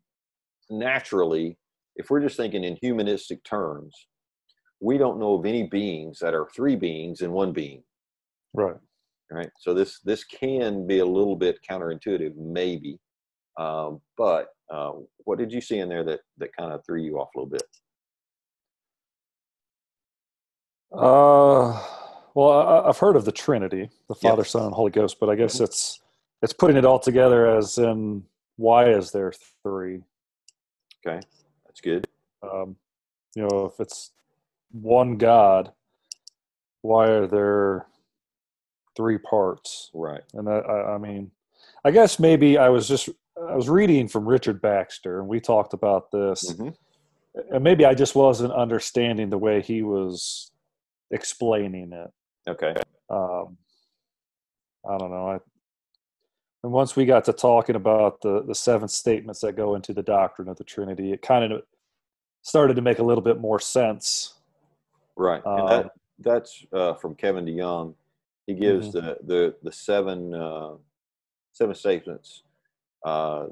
naturally, 0.68 1.56
if 1.96 2.10
we're 2.10 2.20
just 2.20 2.36
thinking 2.36 2.64
in 2.64 2.76
humanistic 2.80 3.42
terms, 3.44 4.06
we 4.80 4.98
don't 4.98 5.18
know 5.18 5.34
of 5.34 5.46
any 5.46 5.64
beings 5.64 6.18
that 6.20 6.34
are 6.34 6.48
three 6.54 6.76
beings 6.76 7.22
in 7.22 7.32
one 7.32 7.52
being. 7.52 7.82
Right. 8.54 8.76
Right. 9.30 9.50
So 9.58 9.74
this 9.74 10.00
this 10.00 10.22
can 10.22 10.86
be 10.86 11.00
a 11.00 11.04
little 11.04 11.34
bit 11.34 11.58
counterintuitive, 11.68 12.36
maybe. 12.36 12.98
Um, 13.58 14.00
but 14.16 14.48
uh, 14.72 14.92
what 15.24 15.38
did 15.38 15.52
you 15.52 15.60
see 15.60 15.78
in 15.78 15.88
there 15.88 16.04
that 16.04 16.20
that 16.38 16.54
kind 16.56 16.72
of 16.72 16.84
threw 16.86 17.02
you 17.02 17.18
off 17.18 17.30
a 17.34 17.38
little 17.38 17.50
bit? 17.50 17.64
Uh, 20.92 21.82
well, 22.34 22.84
I, 22.84 22.86
have 22.86 22.98
heard 22.98 23.16
of 23.16 23.24
the 23.24 23.32
Trinity, 23.32 23.90
the 24.08 24.14
Father, 24.14 24.42
yep. 24.42 24.46
Son, 24.46 24.66
and 24.66 24.74
Holy 24.74 24.92
Ghost, 24.92 25.18
but 25.18 25.28
I 25.28 25.34
guess 25.34 25.56
mm-hmm. 25.56 25.64
it's 25.64 26.00
it's 26.42 26.52
putting 26.52 26.76
it 26.76 26.84
all 26.84 27.00
together 27.00 27.46
as 27.56 27.78
in 27.78 28.22
why 28.56 28.90
is 28.90 29.10
there 29.10 29.32
three? 29.64 30.02
Okay, 31.04 31.20
that's 31.76 31.80
good. 31.80 32.06
Um, 32.42 32.76
you 33.34 33.42
know, 33.42 33.66
if 33.66 33.80
it's 33.80 34.12
one 34.72 35.16
God, 35.16 35.72
why 36.82 37.08
are 37.08 37.26
there 37.26 37.86
three 38.96 39.18
parts? 39.18 39.90
Right. 39.92 40.22
And 40.34 40.46
that, 40.46 40.64
I, 40.68 40.94
I 40.94 40.98
mean, 40.98 41.30
I 41.84 41.90
guess 41.90 42.18
maybe 42.18 42.58
I 42.58 42.68
was 42.68 42.88
just 42.88 43.08
I 43.36 43.54
was 43.54 43.68
reading 43.68 44.08
from 44.08 44.26
Richard 44.26 44.62
Baxter, 44.62 45.20
and 45.20 45.28
we 45.28 45.40
talked 45.40 45.74
about 45.74 46.10
this, 46.10 46.52
mm-hmm. 46.52 46.70
and 47.54 47.62
maybe 47.62 47.84
I 47.84 47.94
just 47.94 48.14
wasn't 48.14 48.52
understanding 48.52 49.28
the 49.28 49.38
way 49.38 49.60
he 49.60 49.82
was 49.82 50.50
explaining 51.10 51.92
it. 51.92 52.10
Okay. 52.48 52.74
Um, 53.10 53.58
I 54.88 54.96
don't 54.98 55.10
know. 55.10 55.28
I 55.28 55.38
and 56.66 56.72
once 56.72 56.96
we 56.96 57.04
got 57.04 57.24
to 57.26 57.32
talking 57.32 57.76
about 57.76 58.20
the 58.22 58.42
the 58.42 58.54
seven 58.54 58.88
statements 58.88 59.40
that 59.42 59.52
go 59.52 59.76
into 59.76 59.92
the 59.92 60.02
doctrine 60.02 60.48
of 60.48 60.56
the 60.56 60.64
Trinity, 60.64 61.12
it 61.12 61.22
kind 61.22 61.52
of 61.52 61.62
started 62.42 62.74
to 62.74 62.82
make 62.82 62.98
a 62.98 63.04
little 63.04 63.22
bit 63.22 63.38
more 63.38 63.60
sense. 63.60 64.34
Right, 65.16 65.40
and 65.46 65.68
that, 65.68 65.84
um, 65.84 65.90
that's 66.18 66.66
uh, 66.72 66.94
from 66.94 67.14
Kevin 67.14 67.46
DeYoung. 67.46 67.94
He 68.48 68.54
gives 68.54 68.88
mm-hmm. 68.88 69.06
the 69.06 69.16
the 69.22 69.54
the 69.62 69.70
seven 69.70 70.34
uh, 70.34 70.72
seven 71.52 71.76
statements 71.76 72.42
uh, 73.04 73.46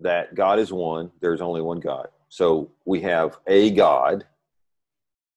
that 0.00 0.34
God 0.34 0.58
is 0.58 0.72
one. 0.72 1.12
There's 1.20 1.40
only 1.40 1.62
one 1.62 1.78
God. 1.78 2.08
So 2.28 2.72
we 2.84 3.02
have 3.02 3.38
a 3.46 3.70
God, 3.70 4.26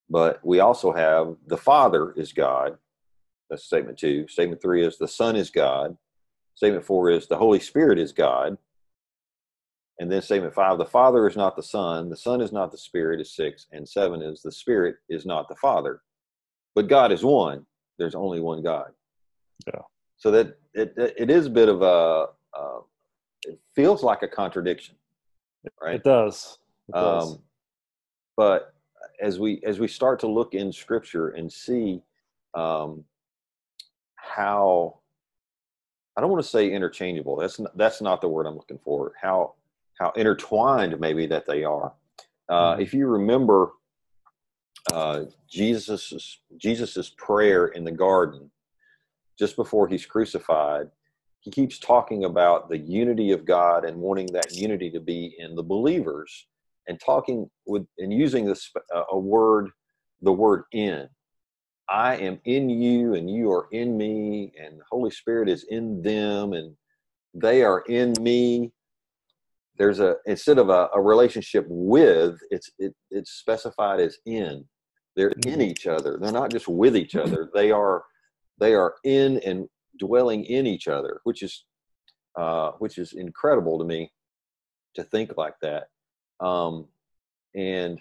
but 0.10 0.44
we 0.44 0.60
also 0.60 0.92
have 0.92 1.36
the 1.46 1.58
Father 1.58 2.14
is 2.14 2.34
God. 2.34 2.80
That's 3.48 3.64
statement 3.64 4.00
two. 4.00 4.28
Statement 4.28 4.60
three 4.60 4.84
is 4.84 4.98
the 4.98 5.08
Son 5.08 5.36
is 5.36 5.52
God. 5.52 5.98
Statement 6.56 6.86
four 6.86 7.10
is 7.10 7.28
the 7.28 7.38
Holy 7.38 7.60
Spirit 7.60 8.00
is 8.00 8.12
God. 8.12 8.58
And 10.00 10.12
then 10.12 10.22
statement 10.22 10.54
five, 10.54 10.78
the 10.78 10.86
Father 10.86 11.28
is 11.28 11.36
not 11.36 11.56
the 11.56 11.64
Son, 11.64 12.10
the 12.10 12.18
Son 12.18 12.42
is 12.42 12.52
not 12.52 12.72
the 12.72 12.78
Spirit, 12.78 13.22
is 13.22 13.36
six. 13.36 13.68
And 13.72 13.88
seven 13.88 14.22
is 14.22 14.42
the 14.42 14.52
Spirit 14.52 14.96
is 15.10 15.26
not 15.26 15.48
the 15.48 15.56
Father. 15.56 16.02
But 16.74 16.88
God 16.88 17.12
is 17.12 17.24
one. 17.24 17.66
There's 18.00 18.16
only 18.16 18.40
one 18.40 18.64
God. 18.64 18.92
Yeah. 19.68 19.82
So 20.18 20.32
that 20.32 20.58
it 20.74 20.94
it 20.98 21.30
is 21.30 21.48
a 21.48 21.50
bit 21.50 21.70
of 21.70 21.82
a 21.82 22.28
uh, 22.58 22.80
it 23.44 23.60
feels 23.76 24.04
like 24.04 24.24
a 24.24 24.28
contradiction, 24.28 24.96
right? 25.82 25.96
It 25.96 26.04
does. 26.04 26.58
It 26.90 26.94
does. 26.94 27.34
Um, 27.34 27.40
but 28.38 28.74
as 29.22 29.40
we 29.40 29.62
as 29.66 29.80
we 29.80 29.88
start 29.88 30.20
to 30.22 30.28
look 30.28 30.54
in 30.54 30.72
Scripture 30.72 31.30
and 31.30 31.52
see 31.52 32.02
um, 32.54 33.04
how 34.16 35.01
I 36.16 36.22
don't 36.22 36.30
want 36.30 36.44
to 36.44 36.50
say 36.50 36.72
interchangeable. 36.72 37.38
That's 37.38 37.60
not, 37.60 37.78
that's 37.78 38.02
not 38.02 38.22
the 38.22 38.28
word 38.28 38.46
I'm 38.46 38.56
looking 38.56 38.80
for. 38.84 39.14
How 39.22 39.54
how 40.00 40.12
intertwined 40.12 41.00
maybe 41.00 41.28
that 41.28 41.46
they 41.46 41.64
are. 41.64 41.94
Uh, 42.50 42.74
mm-hmm. 42.74 42.82
If 42.82 42.94
you 42.94 43.08
remember 43.08 43.72
uh, 44.92 45.26
Jesus's 45.50 46.40
Jesus's 46.58 47.10
prayer 47.10 47.68
in 47.68 47.84
the 47.84 47.92
garden 47.92 48.50
just 49.38 49.56
before 49.56 49.88
he's 49.88 50.06
crucified, 50.06 50.90
he 51.40 51.52
keeps 51.52 51.80
talking 51.80 52.26
about 52.26 52.70
the 52.70 52.78
unity 52.78 53.32
of 53.32 53.46
God 53.46 53.86
and 53.86 53.98
wanting 53.98 54.28
that 54.34 54.54
unity 54.56 54.90
to 54.92 55.00
be 55.00 55.36
in 55.38 55.56
the 55.56 55.64
believers, 55.64 56.48
and 56.88 57.00
talking 57.00 57.50
with 57.66 57.86
and 58.00 58.12
using 58.12 58.46
this 58.46 58.70
uh, 58.94 59.04
a 59.12 59.18
word, 59.18 59.70
the 60.22 60.34
word 60.34 60.64
"in." 60.74 61.08
I 61.92 62.16
am 62.16 62.40
in 62.46 62.70
you 62.70 63.16
and 63.16 63.30
you 63.30 63.52
are 63.52 63.68
in 63.72 63.98
me 63.98 64.54
and 64.58 64.80
the 64.80 64.84
Holy 64.90 65.12
Spirit 65.12 65.50
is 65.50 65.66
in 65.70 66.02
them 66.02 66.54
and 66.54 66.74
they 67.34 67.64
are 67.64 67.82
in 67.82 68.14
me. 68.22 68.72
There's 69.78 70.00
a 70.00 70.16
instead 70.26 70.58
of 70.58 70.70
a, 70.70 70.88
a 70.96 71.02
relationship 71.02 71.66
with, 71.68 72.40
it's 72.50 72.70
it, 72.80 72.96
it's 73.10 73.32
specified 73.32 74.00
as 74.00 74.18
in. 74.26 74.64
They're 75.18 75.30
in 75.30 75.42
mm-hmm. 75.42 75.62
each 75.62 75.86
other. 75.86 76.18
They're 76.22 76.32
not 76.32 76.52
just 76.52 76.70
with 76.70 76.96
each 76.96 77.16
other. 77.16 77.50
They 77.54 77.72
are 77.72 78.04
they 78.58 78.74
are 78.74 78.96
in 79.04 79.40
and 79.40 79.68
dwelling 80.00 80.46
in 80.46 80.66
each 80.68 80.88
other, 80.88 81.20
which 81.26 81.42
is 81.44 81.66
uh, 82.38 82.72
which 82.80 82.98
is 82.98 83.14
incredible 83.14 83.80
to 83.80 83.86
me 83.86 84.12
to 84.96 85.04
think 85.04 85.34
like 85.36 85.56
that. 85.62 85.88
Um, 86.40 86.88
and 87.54 88.00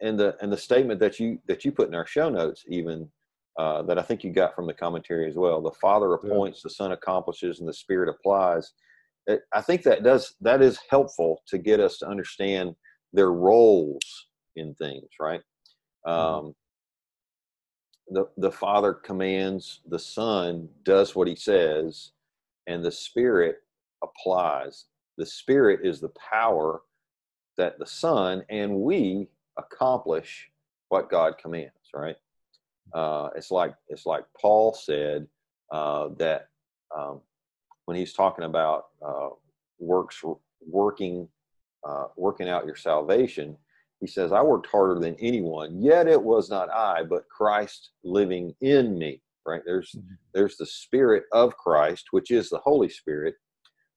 and 0.00 0.18
the 0.18 0.36
and 0.40 0.52
the 0.52 0.56
statement 0.56 1.00
that 1.00 1.18
you 1.18 1.38
that 1.48 1.64
you 1.64 1.72
put 1.72 1.88
in 1.88 1.94
our 1.94 2.06
show 2.06 2.28
notes 2.28 2.64
even 2.68 3.08
uh, 3.58 3.82
that 3.82 3.98
I 3.98 4.02
think 4.02 4.24
you 4.24 4.32
got 4.32 4.54
from 4.54 4.66
the 4.66 4.72
commentary 4.72 5.28
as 5.28 5.36
well. 5.36 5.60
The 5.60 5.72
Father 5.72 6.14
appoints, 6.14 6.58
yeah. 6.58 6.68
the 6.68 6.74
Son 6.74 6.92
accomplishes, 6.92 7.60
and 7.60 7.68
the 7.68 7.74
Spirit 7.74 8.08
applies. 8.08 8.72
It, 9.26 9.42
I 9.52 9.60
think 9.60 9.82
that 9.82 10.02
does 10.02 10.34
that 10.40 10.62
is 10.62 10.78
helpful 10.88 11.42
to 11.48 11.58
get 11.58 11.80
us 11.80 11.98
to 11.98 12.08
understand 12.08 12.74
their 13.12 13.32
roles 13.32 14.26
in 14.56 14.74
things, 14.74 15.08
right? 15.20 15.40
Mm-hmm. 16.06 16.46
Um, 16.46 16.54
the 18.08 18.26
the 18.38 18.50
Father 18.50 18.94
commands, 18.94 19.80
the 19.86 19.98
Son 19.98 20.68
does 20.84 21.14
what 21.14 21.28
He 21.28 21.36
says, 21.36 22.12
and 22.66 22.84
the 22.84 22.92
Spirit 22.92 23.56
applies. 24.02 24.86
The 25.18 25.26
Spirit 25.26 25.80
is 25.84 26.00
the 26.00 26.12
power 26.30 26.80
that 27.58 27.78
the 27.78 27.86
Son 27.86 28.42
and 28.48 28.76
we 28.76 29.28
accomplish 29.56 30.50
what 30.88 31.10
God 31.10 31.38
commands, 31.38 31.72
right? 31.94 32.16
Uh, 32.92 33.30
it's 33.36 33.50
like 33.50 33.74
it's 33.88 34.06
like 34.06 34.24
Paul 34.38 34.74
said 34.74 35.26
uh, 35.70 36.08
that 36.18 36.48
um, 36.96 37.20
when 37.86 37.96
he's 37.96 38.12
talking 38.12 38.44
about 38.44 38.86
uh, 39.06 39.30
works 39.78 40.22
working 40.66 41.28
uh, 41.88 42.06
working 42.16 42.48
out 42.48 42.66
your 42.66 42.76
salvation, 42.76 43.56
he 44.00 44.06
says, 44.06 44.32
"I 44.32 44.42
worked 44.42 44.66
harder 44.66 45.00
than 45.00 45.16
anyone, 45.18 45.80
yet 45.80 46.06
it 46.08 46.22
was 46.22 46.50
not 46.50 46.70
I, 46.70 47.02
but 47.04 47.28
Christ 47.28 47.90
living 48.04 48.54
in 48.60 48.98
me." 48.98 49.22
Right? 49.46 49.62
There's 49.64 49.92
mm-hmm. 49.92 50.14
there's 50.34 50.56
the 50.56 50.66
Spirit 50.66 51.24
of 51.32 51.56
Christ, 51.56 52.08
which 52.10 52.30
is 52.30 52.50
the 52.50 52.58
Holy 52.58 52.88
Spirit, 52.88 53.34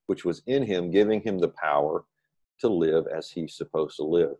which 0.07 0.23
was 0.23 0.41
in 0.47 0.63
him, 0.63 0.91
giving 0.91 1.21
him 1.21 1.39
the 1.39 1.49
power 1.49 2.05
to 2.61 2.69
live 2.69 3.05
as 3.07 3.29
he's 3.29 3.57
supposed 3.57 3.97
to 3.97 4.03
live 4.03 4.37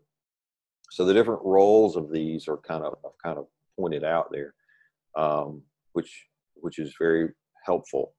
so 0.90 1.04
the 1.04 1.14
different 1.14 1.42
roles 1.44 1.96
of 1.96 2.10
these 2.10 2.48
are 2.48 2.56
kind 2.58 2.84
of 2.84 2.96
kind 3.22 3.38
of 3.38 3.46
pointed 3.78 4.04
out 4.04 4.30
there, 4.30 4.54
um, 5.16 5.62
which 5.92 6.26
which 6.54 6.78
is 6.78 6.94
very 6.98 7.30
helpful. 7.64 8.14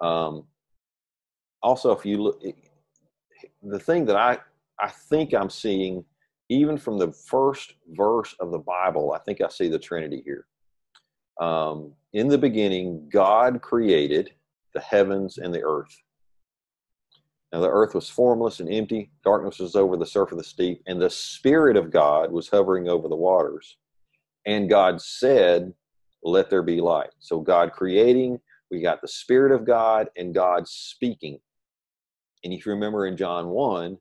Um, 0.00 0.44
also, 1.62 1.92
if 1.92 2.04
you 2.04 2.22
look, 2.22 2.42
the 3.62 3.78
thing 3.78 4.04
that 4.06 4.16
I 4.16 4.38
I 4.80 4.88
think 4.88 5.34
I'm 5.34 5.50
seeing 5.50 6.04
even 6.48 6.76
from 6.76 6.98
the 6.98 7.12
first 7.12 7.74
verse 7.90 8.34
of 8.40 8.50
the 8.50 8.58
Bible, 8.58 9.12
I 9.12 9.18
think 9.20 9.40
I 9.40 9.48
see 9.48 9.68
the 9.68 9.78
Trinity 9.78 10.22
here. 10.24 10.46
Um, 11.40 11.92
in 12.12 12.28
the 12.28 12.38
beginning, 12.38 13.08
God 13.10 13.62
created 13.62 14.32
the 14.74 14.80
heavens 14.80 15.38
and 15.38 15.54
the 15.54 15.62
earth. 15.62 15.96
Now 17.52 17.60
the 17.60 17.68
earth 17.68 17.94
was 17.94 18.08
formless 18.08 18.60
and 18.60 18.72
empty, 18.72 19.10
darkness 19.24 19.58
was 19.58 19.74
over 19.74 19.96
the 19.96 20.06
surface 20.06 20.52
of 20.52 20.56
the 20.56 20.62
deep, 20.62 20.82
and 20.86 21.00
the 21.00 21.10
Spirit 21.10 21.76
of 21.76 21.90
God 21.90 22.30
was 22.30 22.48
hovering 22.48 22.88
over 22.88 23.08
the 23.08 23.16
waters. 23.16 23.76
And 24.46 24.68
God 24.68 25.00
said, 25.00 25.72
Let 26.22 26.48
there 26.48 26.62
be 26.62 26.80
light. 26.80 27.10
So 27.18 27.40
God 27.40 27.72
creating, 27.72 28.38
we 28.70 28.80
got 28.80 29.00
the 29.00 29.08
Spirit 29.08 29.52
of 29.52 29.66
God 29.66 30.08
and 30.16 30.34
God 30.34 30.68
speaking. 30.68 31.38
And 32.44 32.52
if 32.52 32.64
you 32.64 32.72
remember 32.72 33.06
in 33.06 33.16
John 33.16 33.48
1, 33.48 33.98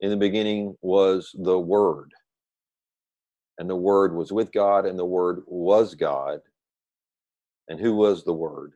in 0.00 0.10
the 0.10 0.16
beginning 0.16 0.76
was 0.82 1.34
the 1.38 1.58
Word. 1.58 2.12
And 3.58 3.70
the 3.70 3.76
Word 3.76 4.14
was 4.14 4.32
with 4.32 4.50
God, 4.50 4.84
and 4.84 4.98
the 4.98 5.04
Word 5.04 5.42
was 5.46 5.94
God. 5.94 6.40
And 7.68 7.78
who 7.78 7.94
was 7.94 8.24
the 8.24 8.32
Word? 8.32 8.72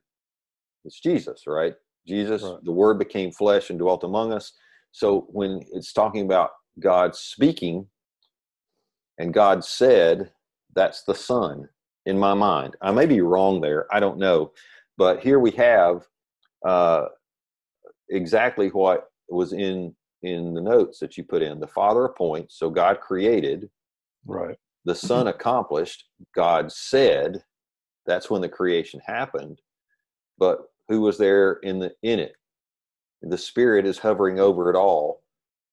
It's 0.85 1.00
Jesus, 1.00 1.42
right? 1.49 1.75
Jesus, 2.06 2.42
right. 2.42 2.62
the 2.62 2.72
Word 2.72 2.98
became 2.98 3.32
flesh 3.32 3.70
and 3.70 3.78
dwelt 3.78 4.04
among 4.04 4.32
us. 4.32 4.52
So 4.92 5.26
when 5.30 5.62
it's 5.72 5.92
talking 5.92 6.25
about 6.25 6.50
God 6.80 7.14
speaking 7.14 7.86
and 9.18 9.34
God 9.34 9.64
said, 9.64 10.30
that's 10.75 11.02
the 11.02 11.14
Son 11.14 11.68
in 12.04 12.18
my 12.18 12.34
mind. 12.34 12.76
I 12.80 12.92
may 12.92 13.06
be 13.06 13.20
wrong 13.20 13.60
there. 13.60 13.86
I 13.92 14.00
don't 14.00 14.18
know. 14.18 14.52
But 14.96 15.20
here 15.20 15.38
we 15.38 15.50
have 15.52 16.06
uh, 16.66 17.06
exactly 18.08 18.68
what 18.68 19.08
was 19.28 19.52
in 19.52 19.94
in 20.22 20.54
the 20.54 20.60
notes 20.60 20.98
that 20.98 21.16
you 21.16 21.25
put 21.25 21.42
in. 21.42 21.60
The 21.60 21.66
Father 21.66 22.04
appoints, 22.04 22.58
so 22.58 22.70
God 22.70 23.00
created. 23.00 23.68
Right. 24.25 24.56
The 24.84 24.94
Son 24.94 25.28
accomplished. 25.28 26.04
God 26.34 26.72
said. 26.72 27.42
That's 28.06 28.30
when 28.30 28.40
the 28.40 28.48
creation 28.48 29.00
happened. 29.04 29.60
But 30.38 30.60
who 30.88 31.00
was 31.00 31.19
there 31.19 31.55
in 31.62 31.78
the 31.78 31.93
in 32.02 32.19
it. 32.19 32.35
The 33.23 33.38
Spirit 33.38 33.87
is 33.87 33.99
hovering 33.99 34.38
over 34.38 34.71
it 34.71 34.76
all. 34.76 35.23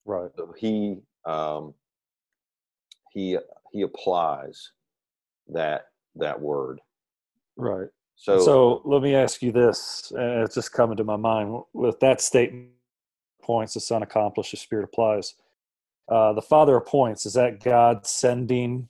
Right. 0.05 0.32
So 0.36 0.53
he 0.58 0.98
um, 1.25 1.74
he 3.12 3.38
he 3.72 3.82
applies 3.82 4.71
that 5.49 5.88
that 6.15 6.39
word. 6.39 6.80
Right. 7.56 7.88
So 8.15 8.39
so 8.39 8.82
let 8.86 9.02
me 9.02 9.15
ask 9.15 9.41
you 9.41 9.52
this, 9.52 10.12
and 10.15 10.43
it's 10.43 10.56
just 10.56 10.71
coming 10.71 10.97
to 10.97 11.04
my 11.04 11.17
mind 11.17 11.62
with 11.73 11.99
that 11.99 12.21
statement. 12.21 12.69
Points 13.41 13.73
the 13.73 13.82
Son 13.82 14.04
accomplishes, 14.04 14.62
Spirit 14.62 14.86
applies. 14.86 15.36
Uh, 16.10 16.32
the 16.34 16.41
Father 16.41 16.78
appoints. 16.78 17.26
Is 17.26 17.34
that 17.34 17.62
God 17.62 18.08
sending 18.08 18.88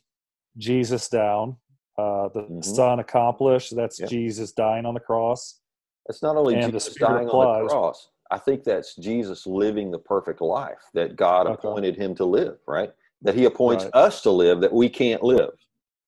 Jesus 0.57 1.09
down? 1.09 1.57
Uh, 1.97 2.29
the 2.29 2.41
mm-hmm. 2.41 2.61
Son 2.61 2.99
accomplished. 2.99 3.75
That's. 3.75 3.97
Jesus 3.97 4.51
dying 4.51 4.85
on 4.85 4.93
the 4.93 4.99
cross. 4.99 5.59
It's 6.07 6.21
not 6.21 6.35
only 6.35 6.55
and 6.55 6.71
Jesus 6.71 6.95
dying 6.95 7.27
applies. 7.27 7.47
on 7.47 7.63
the 7.63 7.69
cross. 7.69 8.09
I 8.31 8.37
think 8.37 8.63
that's 8.63 8.95
Jesus 8.95 9.45
living 9.45 9.91
the 9.91 9.99
perfect 9.99 10.41
life 10.41 10.81
that 10.93 11.15
God 11.15 11.47
okay. 11.47 11.53
appointed 11.53 11.95
him 11.95 12.15
to 12.15 12.25
live, 12.25 12.57
right? 12.67 12.91
That 13.21 13.35
he 13.35 13.45
appoints 13.45 13.85
right. 13.85 13.93
us 13.93 14.21
to 14.23 14.31
live 14.31 14.59
that 14.61 14.73
we 14.73 14.89
can't 14.89 15.23
live. 15.23 15.53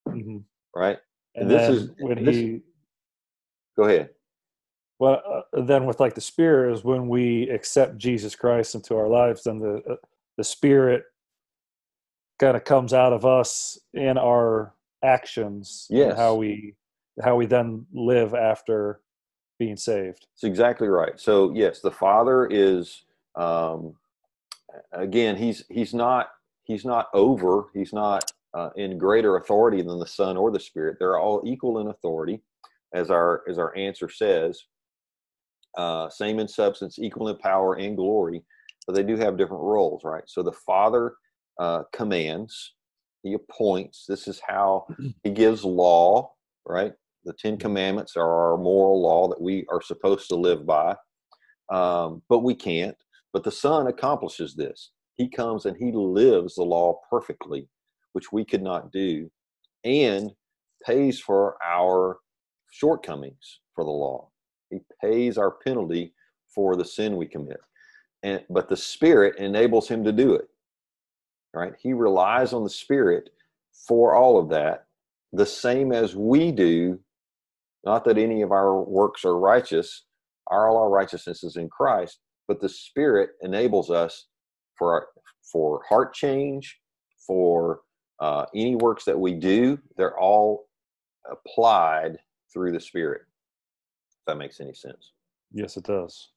Mm-hmm. 0.08 0.38
Right? 0.76 0.98
And, 1.36 1.44
and 1.44 1.52
this 1.52 1.70
is 1.70 1.92
when 2.00 2.26
this, 2.26 2.36
he 2.36 2.62
Go 3.76 3.84
ahead. 3.84 4.10
Well, 5.00 5.22
uh, 5.54 5.62
then 5.64 5.86
with 5.86 6.00
like 6.00 6.16
the 6.16 6.22
spirit 6.22 6.74
is 6.74 6.84
when 6.84 7.08
we 7.08 7.50
accept 7.50 7.98
Jesus 7.98 8.36
Christ 8.36 8.76
into 8.76 8.96
our 8.96 9.10
lives, 9.10 9.44
then 9.44 9.60
the 9.60 9.82
uh, 9.90 9.96
the 10.38 10.44
spirit 10.44 11.04
kind 12.40 12.56
of 12.58 12.64
comes 12.64 12.94
out 12.94 13.14
of 13.14 13.26
us 13.26 13.78
in 13.94 14.18
our 14.18 14.74
actions 15.04 15.88
yes. 15.90 16.18
how 16.18 16.36
we 16.36 16.76
how 17.24 17.36
we 17.36 17.46
then 17.46 17.86
live 17.94 18.34
after 18.34 19.02
being 19.58 19.78
saved. 19.78 20.28
That's 20.34 20.44
exactly 20.44 20.88
right. 20.88 21.20
So 21.20 21.52
yes, 21.54 21.80
the 21.80 21.92
Father 21.92 22.48
is 22.48 23.04
um, 23.36 23.96
again 24.92 25.36
he's 25.36 25.66
he's 25.70 25.94
not 25.94 26.30
he's 26.64 26.86
not 26.86 27.08
over 27.14 27.66
he's 27.74 27.94
not 27.94 28.32
uh, 28.54 28.70
in 28.76 28.98
greater 28.98 29.38
authority 29.38 29.82
than 29.82 30.00
the 30.00 30.08
Son 30.08 30.38
or 30.38 30.52
the 30.52 30.60
Spirit. 30.60 30.98
They're 31.00 31.20
all 31.20 31.42
equal 31.46 31.80
in 31.80 31.88
authority, 31.88 32.42
as 32.94 33.12
our 33.12 33.44
as 33.50 33.58
our 33.58 33.76
answer 33.76 34.10
says. 34.10 34.64
Uh, 35.78 36.10
same 36.10 36.40
in 36.40 36.48
substance, 36.48 36.98
equal 37.00 37.28
in 37.28 37.38
power 37.38 37.76
and 37.76 37.98
glory, 37.98 38.42
but 38.88 38.96
they 38.96 39.04
do 39.04 39.18
have 39.18 39.38
different 39.38 39.64
roles, 39.64 40.04
right? 40.06 40.24
So 40.26 40.42
the 40.42 40.54
Father 40.54 41.16
uh, 41.60 41.84
commands, 41.92 42.74
He 43.24 43.34
appoints. 43.34 44.06
This 44.08 44.28
is 44.28 44.42
how 44.48 44.88
He 45.24 45.32
gives 45.32 45.66
law, 45.66 46.32
right? 46.66 46.94
The 47.26 47.34
Ten 47.34 47.58
Commandments 47.58 48.16
are 48.16 48.52
our 48.52 48.58
moral 48.58 49.02
law 49.02 49.28
that 49.28 49.42
we 49.42 49.66
are 49.70 49.82
supposed 49.82 50.30
to 50.30 50.36
live 50.36 50.66
by, 50.66 50.96
um, 51.72 52.22
but 52.30 52.44
we 52.44 52.54
can't. 52.54 52.96
But 53.34 53.44
the 53.44 53.52
Son 53.52 53.88
accomplishes 53.88 54.56
this. 54.56 54.92
He 55.18 55.28
comes 55.28 55.66
and 55.66 55.76
He 55.76 55.92
lives 55.92 56.56
the 56.56 56.64
law 56.64 57.00
perfectly, 57.10 57.68
which 58.14 58.32
we 58.32 58.46
could 58.46 58.62
not 58.62 58.92
do, 58.92 59.30
and 59.84 60.32
pays 60.86 61.20
for 61.20 61.58
our 61.66 62.20
shortcomings 62.72 63.62
for 63.74 63.84
the 63.84 63.90
law. 63.90 64.30
He 64.70 64.80
pays 65.02 65.38
our 65.38 65.52
penalty 65.52 66.14
for 66.54 66.76
the 66.76 66.86
sin 66.86 67.18
we 67.18 67.26
commit. 67.26 67.60
And 68.22 68.44
but 68.50 68.70
the 68.70 68.78
Spirit 68.78 69.38
enables 69.38 69.88
him 69.88 70.04
to 70.04 70.12
do 70.12 70.36
it. 70.36 70.48
Right? 71.54 71.74
He 71.82 71.94
relies 71.94 72.54
on 72.54 72.64
the 72.64 72.70
Spirit 72.70 73.32
for 73.88 74.16
all 74.16 74.38
of 74.38 74.50
that, 74.50 74.86
the 75.34 75.46
same 75.46 75.92
as 75.92 76.16
we 76.16 76.52
do 76.52 77.00
not 77.86 78.04
that 78.06 78.18
any 78.18 78.42
of 78.42 78.52
our 78.52 78.82
works 78.82 79.24
are 79.26 79.38
righteous, 79.38 80.06
all 80.48 80.78
our 80.78 80.90
righteousness 80.90 81.44
is 81.44 81.56
in 81.56 81.70
Christ, 81.70 82.20
but 82.48 82.60
the 82.60 82.70
Spirit 82.70 83.32
enables 83.42 83.90
us 83.90 84.28
for 84.78 84.94
our, 84.94 85.08
for 85.52 85.82
heart 85.88 86.14
change, 86.14 86.78
for 87.26 87.82
uh, 88.20 88.46
any 88.56 88.76
works 88.76 89.06
that 89.06 89.20
we 89.20 89.34
do. 89.34 89.80
They're 89.98 90.20
all 90.20 90.68
applied 91.30 92.18
through 92.52 92.72
the 92.72 92.80
Spirit. 92.80 93.22
If 94.10 94.26
that 94.28 94.38
makes 94.38 94.60
any 94.60 94.74
sense. 94.74 95.12
Yes, 95.52 95.78
it 95.78 95.84
does. 95.84 96.30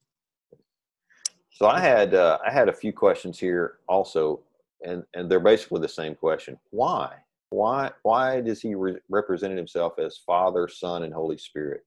So 1.51 1.67
I 1.67 1.81
had 1.81 2.15
uh, 2.15 2.39
I 2.47 2.53
had 2.53 2.69
a 2.69 2.73
few 2.73 2.93
questions 2.93 3.39
here 3.39 3.79
also, 3.89 4.41
and 4.85 5.03
and 5.15 5.31
they're 5.31 5.41
basically 5.41 5.81
the 5.81 5.89
same 5.89 6.15
question. 6.15 6.57
Why? 6.71 7.15
Why 7.51 7.91
why 8.03 8.41
does 8.41 8.61
he 8.61 8.75
re- 8.75 8.99
represent 9.09 9.57
himself 9.57 9.99
as 9.99 10.19
Father, 10.19 10.69
Son, 10.69 11.03
and 11.03 11.15
Holy 11.15 11.39
Spirit? 11.39 11.85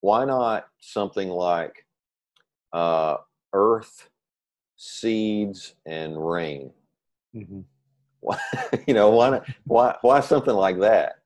Why 0.00 0.24
not 0.24 0.66
something 0.80 1.28
like 1.28 1.86
uh, 2.72 3.16
earth, 3.52 4.08
seeds, 4.76 5.74
and 5.86 6.16
rain? 6.16 6.70
Mm-hmm. 7.34 7.60
Why, 8.20 8.38
you 8.86 8.94
know, 8.94 9.10
why 9.10 9.30
not, 9.30 9.48
why 9.64 9.96
why 10.02 10.20
something 10.20 10.54
like 10.54 10.78
that? 10.80 11.16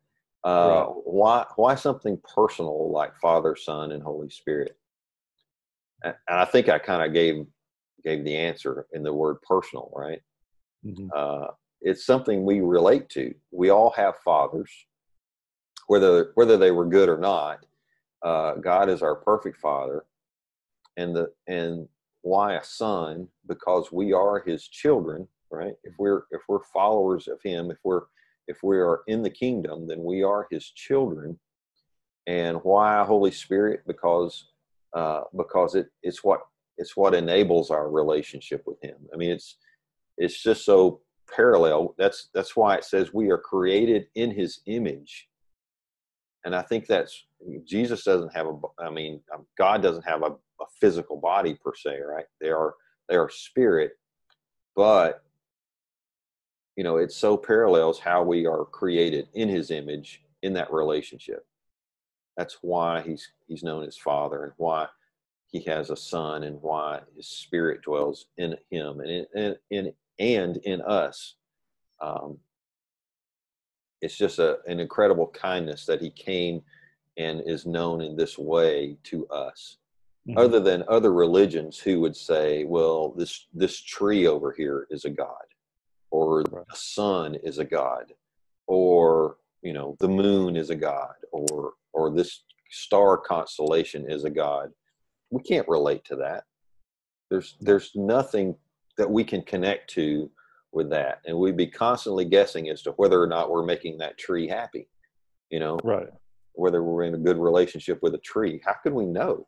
Uh, 0.44 0.68
right. 0.68 0.92
Why 1.04 1.46
why 1.56 1.74
something 1.74 2.18
personal 2.34 2.90
like 2.90 3.18
Father, 3.20 3.54
Son, 3.56 3.92
and 3.92 4.02
Holy 4.02 4.30
Spirit? 4.30 4.78
And 6.02 6.14
I 6.28 6.44
think 6.44 6.68
I 6.68 6.78
kind 6.78 7.02
of 7.02 7.12
gave 7.12 7.44
gave 8.04 8.24
the 8.24 8.36
answer 8.36 8.86
in 8.92 9.02
the 9.02 9.12
word 9.12 9.42
personal, 9.42 9.90
right? 9.94 10.22
Mm-hmm. 10.86 11.08
Uh, 11.14 11.48
it's 11.80 12.04
something 12.04 12.44
we 12.44 12.60
relate 12.60 13.08
to. 13.10 13.34
We 13.50 13.70
all 13.70 13.90
have 13.90 14.18
fathers, 14.24 14.70
whether 15.86 16.32
whether 16.34 16.56
they 16.56 16.70
were 16.70 16.86
good 16.86 17.08
or 17.08 17.18
not. 17.18 17.64
Uh, 18.24 18.54
God 18.54 18.88
is 18.88 19.02
our 19.02 19.14
perfect 19.14 19.58
Father, 19.58 20.04
and 20.96 21.14
the 21.14 21.32
and 21.46 21.88
why 22.22 22.54
a 22.54 22.64
son? 22.64 23.28
Because 23.46 23.92
we 23.92 24.12
are 24.12 24.42
His 24.44 24.66
children, 24.66 25.28
right? 25.50 25.74
If 25.84 25.94
we're 25.98 26.24
if 26.30 26.42
we're 26.48 26.64
followers 26.72 27.28
of 27.28 27.40
Him, 27.42 27.70
if 27.70 27.78
we're 27.84 28.02
if 28.48 28.62
we 28.62 28.78
are 28.78 29.02
in 29.06 29.22
the 29.22 29.30
kingdom, 29.30 29.86
then 29.86 30.02
we 30.02 30.22
are 30.22 30.48
His 30.50 30.70
children. 30.70 31.38
And 32.26 32.58
why 32.62 33.04
Holy 33.04 33.30
Spirit? 33.30 33.82
Because 33.86 34.48
uh, 34.94 35.22
because 35.36 35.74
it 35.74 35.88
it's 36.02 36.24
what 36.24 36.40
it's 36.76 36.96
what 36.96 37.14
enables 37.14 37.70
our 37.70 37.88
relationship 37.90 38.64
with 38.66 38.82
Him. 38.82 38.96
I 39.12 39.16
mean, 39.16 39.30
it's 39.30 39.56
it's 40.16 40.42
just 40.42 40.64
so 40.64 41.00
parallel. 41.34 41.94
That's 41.98 42.28
that's 42.34 42.56
why 42.56 42.76
it 42.76 42.84
says 42.84 43.12
we 43.12 43.30
are 43.30 43.38
created 43.38 44.06
in 44.14 44.30
His 44.30 44.60
image, 44.66 45.28
and 46.44 46.54
I 46.54 46.62
think 46.62 46.86
that's 46.86 47.26
Jesus 47.64 48.04
doesn't 48.04 48.34
have 48.34 48.46
a. 48.46 48.58
I 48.80 48.90
mean, 48.90 49.20
um, 49.34 49.46
God 49.56 49.82
doesn't 49.82 50.06
have 50.06 50.22
a, 50.22 50.30
a 50.32 50.66
physical 50.80 51.16
body 51.16 51.54
per 51.54 51.74
se, 51.74 52.00
right? 52.00 52.26
They 52.40 52.50
are 52.50 52.74
they 53.08 53.16
are 53.16 53.28
spirit, 53.28 53.92
but 54.76 55.22
you 56.76 56.84
know 56.84 56.96
it 56.96 57.12
so 57.12 57.36
parallels 57.36 57.98
how 57.98 58.22
we 58.22 58.46
are 58.46 58.64
created 58.64 59.28
in 59.34 59.48
His 59.48 59.70
image 59.70 60.22
in 60.42 60.52
that 60.54 60.72
relationship. 60.72 61.46
That's 62.36 62.58
why 62.62 63.02
he's 63.02 63.32
he's 63.48 63.64
known 63.64 63.84
as 63.84 63.96
Father, 63.96 64.44
and 64.44 64.52
why 64.56 64.88
he 65.50 65.60
has 65.60 65.90
a 65.90 65.96
son 65.96 66.44
and 66.44 66.60
why 66.62 67.00
his 67.16 67.26
spirit 67.26 67.82
dwells 67.82 68.26
in 68.36 68.54
him 68.70 69.00
and 69.00 69.10
in, 69.10 69.26
in, 69.34 69.56
in, 69.70 69.92
and 70.18 70.56
in 70.58 70.80
us. 70.82 71.34
Um, 72.00 72.38
it's 74.00 74.16
just 74.16 74.38
a, 74.38 74.58
an 74.66 74.80
incredible 74.80 75.26
kindness 75.28 75.84
that 75.86 76.00
he 76.00 76.10
came 76.10 76.62
and 77.16 77.42
is 77.46 77.66
known 77.66 78.00
in 78.00 78.16
this 78.16 78.38
way 78.38 78.96
to 79.04 79.26
us. 79.28 79.78
Mm-hmm. 80.28 80.38
Other 80.38 80.60
than 80.60 80.84
other 80.88 81.12
religions 81.12 81.78
who 81.78 82.00
would 82.00 82.16
say, 82.16 82.64
well, 82.64 83.10
this 83.16 83.46
this 83.54 83.80
tree 83.80 84.26
over 84.26 84.52
here 84.52 84.86
is 84.90 85.04
a 85.04 85.10
god, 85.10 85.46
or 86.10 86.42
right. 86.42 86.64
the 86.68 86.76
sun 86.76 87.34
is 87.36 87.58
a 87.58 87.64
god, 87.64 88.12
or 88.66 89.38
you 89.62 89.72
know 89.72 89.96
the 90.00 90.08
moon 90.08 90.54
is 90.54 90.70
a 90.70 90.76
god, 90.76 91.14
or 91.32 91.72
or 91.92 92.10
this 92.10 92.44
star 92.70 93.16
constellation 93.16 94.08
is 94.10 94.24
a 94.24 94.30
god. 94.30 94.70
We 95.30 95.42
can't 95.42 95.68
relate 95.68 96.04
to 96.06 96.16
that. 96.16 96.44
There's 97.30 97.56
there's 97.60 97.92
nothing 97.94 98.54
that 98.98 99.10
we 99.10 99.24
can 99.24 99.42
connect 99.42 99.88
to 99.90 100.30
with 100.72 100.90
that, 100.90 101.22
and 101.24 101.38
we'd 101.38 101.56
be 101.56 101.66
constantly 101.66 102.24
guessing 102.24 102.68
as 102.68 102.82
to 102.82 102.90
whether 102.92 103.22
or 103.22 103.26
not 103.26 103.50
we're 103.50 103.64
making 103.64 103.98
that 103.98 104.18
tree 104.18 104.46
happy. 104.46 104.88
You 105.50 105.60
know, 105.60 105.78
right? 105.82 106.08
Whether 106.52 106.82
we're 106.82 107.04
in 107.04 107.14
a 107.14 107.18
good 107.18 107.38
relationship 107.38 108.00
with 108.02 108.14
a 108.14 108.18
tree. 108.18 108.60
How 108.64 108.74
can 108.82 108.94
we 108.94 109.06
know? 109.06 109.46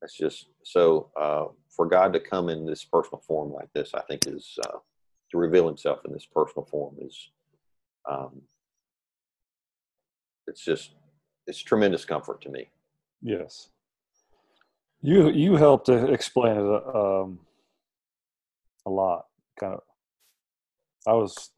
That's 0.00 0.16
just 0.16 0.46
so 0.64 1.10
uh, 1.20 1.46
for 1.68 1.86
God 1.86 2.12
to 2.14 2.20
come 2.20 2.48
in 2.48 2.64
this 2.64 2.84
personal 2.84 3.20
form 3.26 3.52
like 3.52 3.68
this, 3.74 3.92
I 3.94 4.00
think 4.02 4.26
is 4.26 4.58
uh, 4.66 4.78
to 5.30 5.38
reveal 5.38 5.66
Himself 5.66 6.00
in 6.06 6.12
this 6.12 6.26
personal 6.26 6.66
form 6.66 6.96
is 7.00 7.30
um, 8.08 8.40
it's 10.46 10.64
just 10.64 10.92
it's 11.46 11.58
tremendous 11.58 12.04
comfort 12.04 12.40
to 12.42 12.48
me. 12.48 12.70
Yes, 13.20 13.68
you 15.02 15.28
you 15.30 15.56
helped 15.56 15.86
to 15.86 16.12
explain 16.12 16.56
it 16.56 16.94
um, 16.94 17.40
a 18.88 18.94
lot. 18.94 19.26
Kind 19.60 19.74
of, 19.74 19.80
I 21.06 21.12
was 21.12 21.50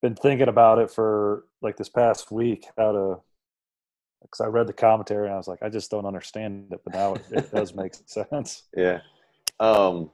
been 0.00 0.14
thinking 0.16 0.48
about 0.48 0.78
it 0.78 0.90
for 0.90 1.44
like 1.60 1.76
this 1.76 1.88
past 1.88 2.32
week 2.32 2.66
how 2.76 2.92
to 2.92 3.20
because 4.22 4.40
I 4.40 4.46
read 4.46 4.66
the 4.66 4.72
commentary 4.72 5.26
and 5.26 5.34
I 5.34 5.36
was 5.36 5.48
like, 5.48 5.62
I 5.62 5.68
just 5.68 5.90
don't 5.90 6.06
understand 6.06 6.68
it, 6.70 6.80
but 6.84 6.94
now 6.94 7.14
it, 7.14 7.24
it 7.30 7.52
does 7.52 7.74
make 7.74 7.92
sense. 8.06 8.64
Yeah, 8.76 9.00
um, 9.60 10.10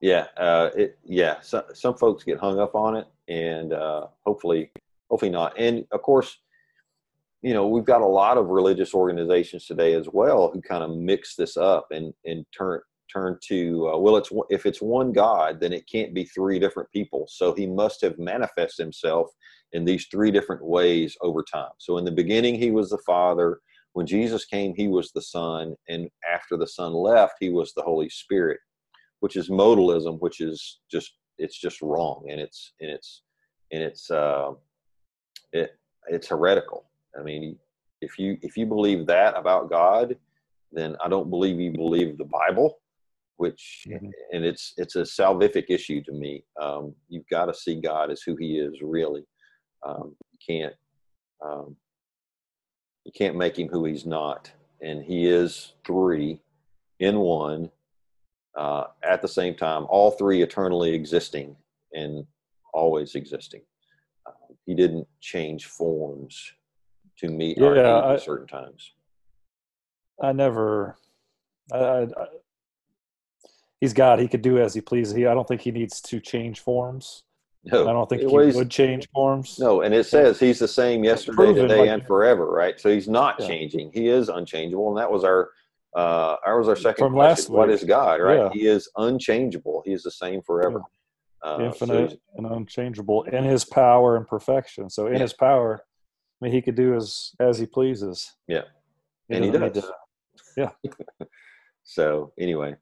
yeah, 0.00 0.26
uh, 0.36 0.70
it, 0.74 0.98
yeah. 1.04 1.40
So, 1.42 1.64
some 1.74 1.96
folks 1.96 2.24
get 2.24 2.38
hung 2.38 2.58
up 2.58 2.74
on 2.74 2.96
it, 2.96 3.06
and 3.28 3.72
uh, 3.72 4.06
hopefully, 4.24 4.70
hopefully 5.10 5.30
not. 5.30 5.58
And 5.58 5.84
of 5.92 6.02
course, 6.02 6.38
you 7.42 7.54
know, 7.54 7.68
we've 7.68 7.84
got 7.84 8.00
a 8.00 8.06
lot 8.06 8.38
of 8.38 8.48
religious 8.48 8.94
organizations 8.94 9.66
today 9.66 9.94
as 9.94 10.08
well 10.10 10.50
who 10.52 10.60
kind 10.62 10.82
of 10.82 10.96
mix 10.96 11.36
this 11.36 11.56
up 11.56 11.88
and 11.90 12.14
and 12.24 12.46
turn 12.56 12.80
turn 13.12 13.38
to 13.48 13.90
uh, 13.92 13.98
well, 13.98 14.16
it's 14.16 14.30
if 14.50 14.66
it's 14.66 14.82
one 14.82 15.12
God, 15.12 15.60
then 15.60 15.72
it 15.72 15.88
can't 15.90 16.14
be 16.14 16.24
three 16.24 16.58
different 16.58 16.90
people. 16.92 17.26
So 17.28 17.52
he 17.54 17.66
must 17.66 18.00
have 18.02 18.18
manifested 18.18 18.84
himself 18.84 19.28
in 19.72 19.84
these 19.84 20.06
three 20.06 20.30
different 20.30 20.64
ways 20.64 21.16
over 21.20 21.42
time. 21.42 21.70
So 21.78 21.98
in 21.98 22.04
the 22.04 22.10
beginning, 22.10 22.56
he 22.56 22.70
was 22.70 22.90
the 22.90 22.98
Father. 23.06 23.60
When 23.92 24.06
Jesus 24.06 24.44
came, 24.44 24.74
he 24.74 24.88
was 24.88 25.10
the 25.12 25.22
Son, 25.22 25.74
and 25.88 26.08
after 26.32 26.56
the 26.56 26.66
Son 26.66 26.92
left, 26.92 27.34
he 27.40 27.50
was 27.50 27.72
the 27.72 27.82
Holy 27.82 28.08
Spirit, 28.08 28.58
which 29.20 29.36
is 29.36 29.50
modalism, 29.50 30.20
which 30.20 30.40
is 30.40 30.80
just 30.90 31.12
it's 31.38 31.58
just 31.58 31.82
wrong, 31.82 32.26
and 32.30 32.40
it's 32.40 32.72
and 32.80 32.90
it's 32.90 33.22
and 33.72 33.82
it's 33.82 34.10
uh, 34.10 34.52
it 35.52 35.72
it's 36.08 36.28
heretical. 36.28 36.86
I 37.18 37.22
mean, 37.22 37.56
if 38.00 38.18
you 38.18 38.38
if 38.42 38.56
you 38.56 38.66
believe 38.66 39.06
that 39.06 39.36
about 39.36 39.70
God, 39.70 40.16
then 40.72 40.96
I 41.04 41.08
don't 41.08 41.30
believe 41.30 41.60
you 41.60 41.72
believe 41.72 42.16
the 42.16 42.24
Bible 42.24 42.79
which 43.40 43.86
mm-hmm. 43.88 44.10
and 44.32 44.44
it's 44.44 44.74
it's 44.76 44.96
a 44.96 45.00
salvific 45.02 45.64
issue 45.70 46.02
to 46.02 46.12
me. 46.12 46.44
Um, 46.60 46.94
you've 47.08 47.28
got 47.30 47.46
to 47.46 47.54
see 47.54 47.80
God 47.80 48.10
as 48.10 48.20
who 48.20 48.36
He 48.36 48.58
is 48.58 48.74
really. 48.82 49.24
Um, 49.82 50.14
you 50.30 50.38
can't 50.46 50.74
um, 51.42 51.74
you 53.06 53.12
can't 53.16 53.36
make 53.36 53.58
Him 53.58 53.68
who 53.68 53.86
He's 53.86 54.04
not, 54.04 54.52
and 54.82 55.02
He 55.02 55.26
is 55.26 55.72
three 55.86 56.42
in 56.98 57.18
one 57.18 57.70
uh, 58.58 58.84
at 59.02 59.22
the 59.22 59.28
same 59.28 59.54
time. 59.54 59.86
All 59.88 60.10
three 60.10 60.42
eternally 60.42 60.92
existing 60.92 61.56
and 61.94 62.26
always 62.74 63.14
existing. 63.14 63.62
Uh, 64.26 64.52
he 64.66 64.74
didn't 64.74 65.08
change 65.22 65.64
forms 65.64 66.52
to 67.16 67.28
meet 67.28 67.56
yeah, 67.56 67.64
our 67.64 67.74
needs 67.74 67.86
I, 67.86 68.14
at 68.16 68.22
certain 68.22 68.46
times. 68.46 68.92
I 70.22 70.32
never. 70.32 70.98
I, 71.72 71.78
I, 71.78 72.06
he's 73.80 73.92
God. 73.92 74.18
He 74.18 74.28
could 74.28 74.42
do 74.42 74.58
as 74.58 74.74
he 74.74 74.80
pleases. 74.80 75.14
He, 75.14 75.26
I 75.26 75.34
don't 75.34 75.48
think 75.48 75.60
he 75.62 75.70
needs 75.70 76.00
to 76.02 76.20
change 76.20 76.60
forms. 76.60 77.24
No, 77.64 77.88
I 77.88 77.92
don't 77.92 78.08
think 78.08 78.22
he 78.22 78.26
would 78.26 78.70
change 78.70 79.06
forms. 79.12 79.58
No, 79.58 79.82
and 79.82 79.94
it 79.94 80.04
says 80.04 80.40
he's 80.40 80.58
the 80.58 80.68
same 80.68 81.04
yesterday, 81.04 81.36
proven, 81.36 81.68
today, 81.68 81.80
like, 81.80 81.90
and 81.90 82.06
forever, 82.06 82.50
right? 82.50 82.80
So 82.80 82.88
he's 82.88 83.08
not 83.08 83.36
yeah. 83.38 83.48
changing. 83.48 83.90
He 83.92 84.08
is 84.08 84.30
unchangeable, 84.30 84.88
and 84.88 84.98
that 84.98 85.10
was 85.10 85.24
our 85.24 85.50
uh, 85.94 86.36
our 86.46 86.58
was 86.58 86.68
our 86.68 86.76
second 86.76 87.04
From 87.04 87.14
question. 87.14 87.54
What 87.54 87.68
is 87.68 87.84
God? 87.84 88.20
Right? 88.20 88.38
Yeah. 88.38 88.50
He 88.52 88.66
is 88.66 88.88
unchangeable. 88.96 89.82
He 89.84 89.92
is 89.92 90.02
the 90.02 90.10
same 90.10 90.40
forever. 90.40 90.80
Yeah. 91.44 91.50
Uh, 91.50 91.58
Infinite 91.60 92.10
so 92.12 92.18
and 92.36 92.46
unchangeable 92.46 93.24
in 93.24 93.44
His 93.44 93.64
power 93.64 94.16
and 94.16 94.26
perfection. 94.26 94.88
So 94.88 95.06
in 95.08 95.20
His 95.20 95.34
power, 95.34 95.82
I 96.40 96.44
mean, 96.44 96.52
He 96.52 96.62
could 96.62 96.76
do 96.76 96.94
as 96.94 97.32
as 97.40 97.58
He 97.58 97.66
pleases. 97.66 98.36
Yeah, 98.46 98.62
he 99.28 99.36
and 99.36 99.44
He 99.44 99.50
does. 99.50 99.84
Yeah. 100.56 100.70
so 101.82 102.32
anyway, 102.38 102.74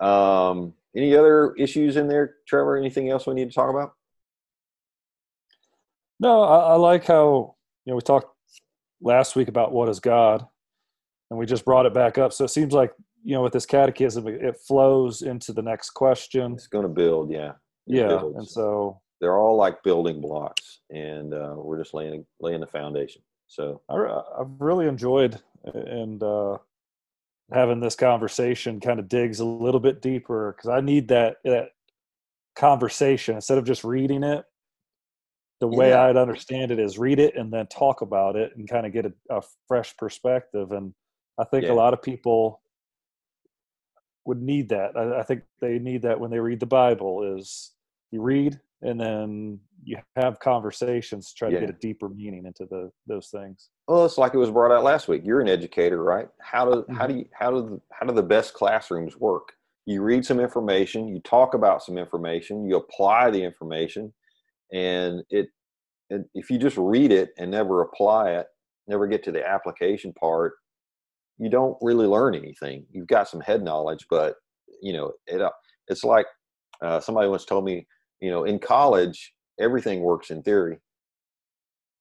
um, 0.00 0.74
any 0.96 1.16
other 1.16 1.54
issues 1.54 1.96
in 1.96 2.08
there, 2.08 2.36
Trevor? 2.46 2.76
Anything 2.76 3.10
else 3.10 3.26
we 3.26 3.34
need 3.34 3.50
to 3.50 3.54
talk 3.54 3.70
about? 3.70 3.92
No, 6.18 6.42
I, 6.42 6.72
I 6.72 6.74
like 6.74 7.06
how 7.06 7.54
you 7.84 7.92
know 7.92 7.96
we 7.96 8.02
talked 8.02 8.34
last 9.00 9.36
week 9.36 9.48
about 9.48 9.72
what 9.72 9.88
is 9.88 10.00
God, 10.00 10.46
and 11.30 11.38
we 11.38 11.46
just 11.46 11.64
brought 11.64 11.86
it 11.86 11.94
back 11.94 12.18
up. 12.18 12.32
So 12.32 12.44
it 12.44 12.50
seems 12.50 12.72
like 12.72 12.92
you 13.24 13.34
know 13.34 13.42
with 13.42 13.52
this 13.52 13.66
catechism, 13.66 14.26
it 14.26 14.56
flows 14.56 15.22
into 15.22 15.52
the 15.52 15.62
next 15.62 15.90
question. 15.90 16.52
It's 16.52 16.66
going 16.66 16.84
to 16.84 16.88
build, 16.88 17.30
yeah. 17.30 17.52
It 17.86 17.96
yeah, 17.96 18.08
builds. 18.08 18.36
and 18.36 18.48
so 18.48 19.00
they're 19.20 19.38
all 19.38 19.56
like 19.56 19.82
building 19.82 20.20
blocks, 20.20 20.80
and 20.90 21.32
uh, 21.32 21.54
we're 21.56 21.78
just 21.78 21.94
laying 21.94 22.26
laying 22.40 22.60
the 22.60 22.66
foundation. 22.66 23.22
So 23.46 23.80
I, 23.88 23.96
I've 24.38 24.60
really 24.60 24.86
enjoyed 24.86 25.40
and 25.64 26.22
uh, 26.22 26.58
having 27.52 27.80
this 27.80 27.96
conversation 27.96 28.80
kind 28.80 29.00
of 29.00 29.08
digs 29.08 29.40
a 29.40 29.44
little 29.44 29.80
bit 29.80 30.02
deeper 30.02 30.54
because 30.56 30.70
I 30.70 30.80
need 30.80 31.08
that 31.08 31.36
that 31.44 31.70
conversation 32.56 33.36
instead 33.36 33.58
of 33.58 33.64
just 33.64 33.84
reading 33.84 34.22
it. 34.22 34.44
The 35.60 35.68
way 35.68 35.90
yeah. 35.90 36.04
I'd 36.04 36.16
understand 36.16 36.70
it 36.70 36.78
is 36.78 36.98
read 36.98 37.18
it 37.18 37.36
and 37.36 37.52
then 37.52 37.66
talk 37.66 38.00
about 38.00 38.34
it 38.34 38.56
and 38.56 38.68
kind 38.68 38.86
of 38.86 38.92
get 38.92 39.04
a, 39.06 39.12
a 39.28 39.42
fresh 39.68 39.94
perspective. 39.96 40.72
And 40.72 40.94
I 41.38 41.44
think 41.44 41.64
yeah. 41.64 41.72
a 41.72 41.74
lot 41.74 41.92
of 41.92 42.00
people 42.00 42.62
would 44.24 44.40
need 44.40 44.70
that. 44.70 44.96
I, 44.96 45.20
I 45.20 45.22
think 45.22 45.42
they 45.60 45.78
need 45.78 46.02
that 46.02 46.18
when 46.18 46.30
they 46.30 46.38
read 46.38 46.60
the 46.60 46.66
Bible. 46.66 47.36
Is 47.36 47.72
you 48.10 48.22
read 48.22 48.58
and 48.82 49.00
then 49.00 49.58
you 49.82 49.98
have 50.16 50.38
conversations 50.40 51.28
to 51.28 51.34
try 51.34 51.48
yeah. 51.48 51.60
to 51.60 51.66
get 51.66 51.74
a 51.74 51.78
deeper 51.78 52.08
meaning 52.08 52.46
into 52.46 52.66
the 52.70 52.90
those 53.06 53.28
things. 53.28 53.70
Well 53.88 54.04
it's 54.04 54.18
like 54.18 54.34
it 54.34 54.38
was 54.38 54.50
brought 54.50 54.72
out 54.72 54.84
last 54.84 55.08
week. 55.08 55.22
You're 55.24 55.40
an 55.40 55.48
educator 55.48 56.02
right? 56.02 56.28
How 56.40 56.64
do 56.64 56.82
mm-hmm. 56.82 56.94
how 56.94 57.06
do 57.06 57.14
you 57.14 57.24
how 57.32 57.50
do 57.50 57.80
how 57.92 58.06
do 58.06 58.14
the 58.14 58.22
best 58.22 58.54
classrooms 58.54 59.16
work? 59.16 59.52
You 59.86 60.02
read 60.02 60.24
some 60.24 60.40
information 60.40 61.08
you 61.08 61.20
talk 61.20 61.54
about 61.54 61.82
some 61.82 61.98
information 61.98 62.64
you 62.64 62.76
apply 62.76 63.30
the 63.30 63.42
information 63.42 64.12
and 64.72 65.22
it, 65.30 65.48
it 66.10 66.22
if 66.34 66.50
you 66.50 66.58
just 66.58 66.76
read 66.76 67.10
it 67.10 67.30
and 67.38 67.50
never 67.50 67.82
apply 67.82 68.32
it 68.32 68.46
never 68.86 69.06
get 69.06 69.24
to 69.24 69.32
the 69.32 69.46
application 69.46 70.12
part 70.14 70.54
you 71.38 71.48
don't 71.48 71.78
really 71.80 72.06
learn 72.06 72.34
anything. 72.34 72.84
You've 72.90 73.06
got 73.06 73.28
some 73.28 73.40
head 73.40 73.62
knowledge 73.62 74.06
but 74.10 74.36
you 74.82 74.92
know 74.92 75.12
it 75.26 75.40
it's 75.88 76.04
like 76.04 76.26
uh, 76.82 77.00
somebody 77.00 77.28
once 77.28 77.44
told 77.44 77.64
me 77.64 77.86
you 78.20 78.30
know 78.30 78.44
in 78.44 78.58
college 78.58 79.32
everything 79.58 80.00
works 80.00 80.30
in 80.30 80.42
theory. 80.42 80.78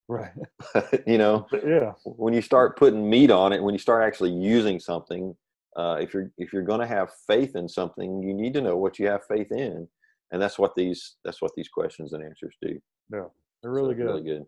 Right. 0.07 0.31
You 1.05 1.17
know 1.17 1.47
yeah. 1.65 1.93
when 2.03 2.33
you 2.33 2.41
start 2.41 2.77
putting 2.77 3.09
meat 3.09 3.31
on 3.31 3.53
it 3.53 3.61
when 3.61 3.73
you 3.73 3.79
start 3.79 4.03
actually 4.03 4.31
using 4.31 4.79
something 4.79 5.35
uh, 5.75 5.97
if 5.99 6.13
you're 6.13 6.31
if 6.37 6.51
you're 6.51 6.63
going 6.63 6.79
to 6.79 6.87
have 6.87 7.09
faith 7.27 7.55
in 7.55 7.69
something 7.69 8.21
you 8.21 8.33
need 8.33 8.53
to 8.53 8.61
know 8.61 8.77
what 8.77 8.99
you 8.99 9.07
have 9.07 9.21
faith 9.25 9.51
in. 9.51 9.87
And 10.31 10.41
that's 10.41 10.59
what 10.59 10.75
these 10.75 11.15
that's 11.23 11.41
what 11.41 11.51
these 11.55 11.69
questions 11.69 12.13
and 12.13 12.23
answers 12.23 12.55
do. 12.61 12.79
Yeah 13.11 13.25
they're 13.61 13.71
really 13.71 13.93
so, 13.93 13.97
good 13.97 14.05
really 14.05 14.23
good. 14.23 14.45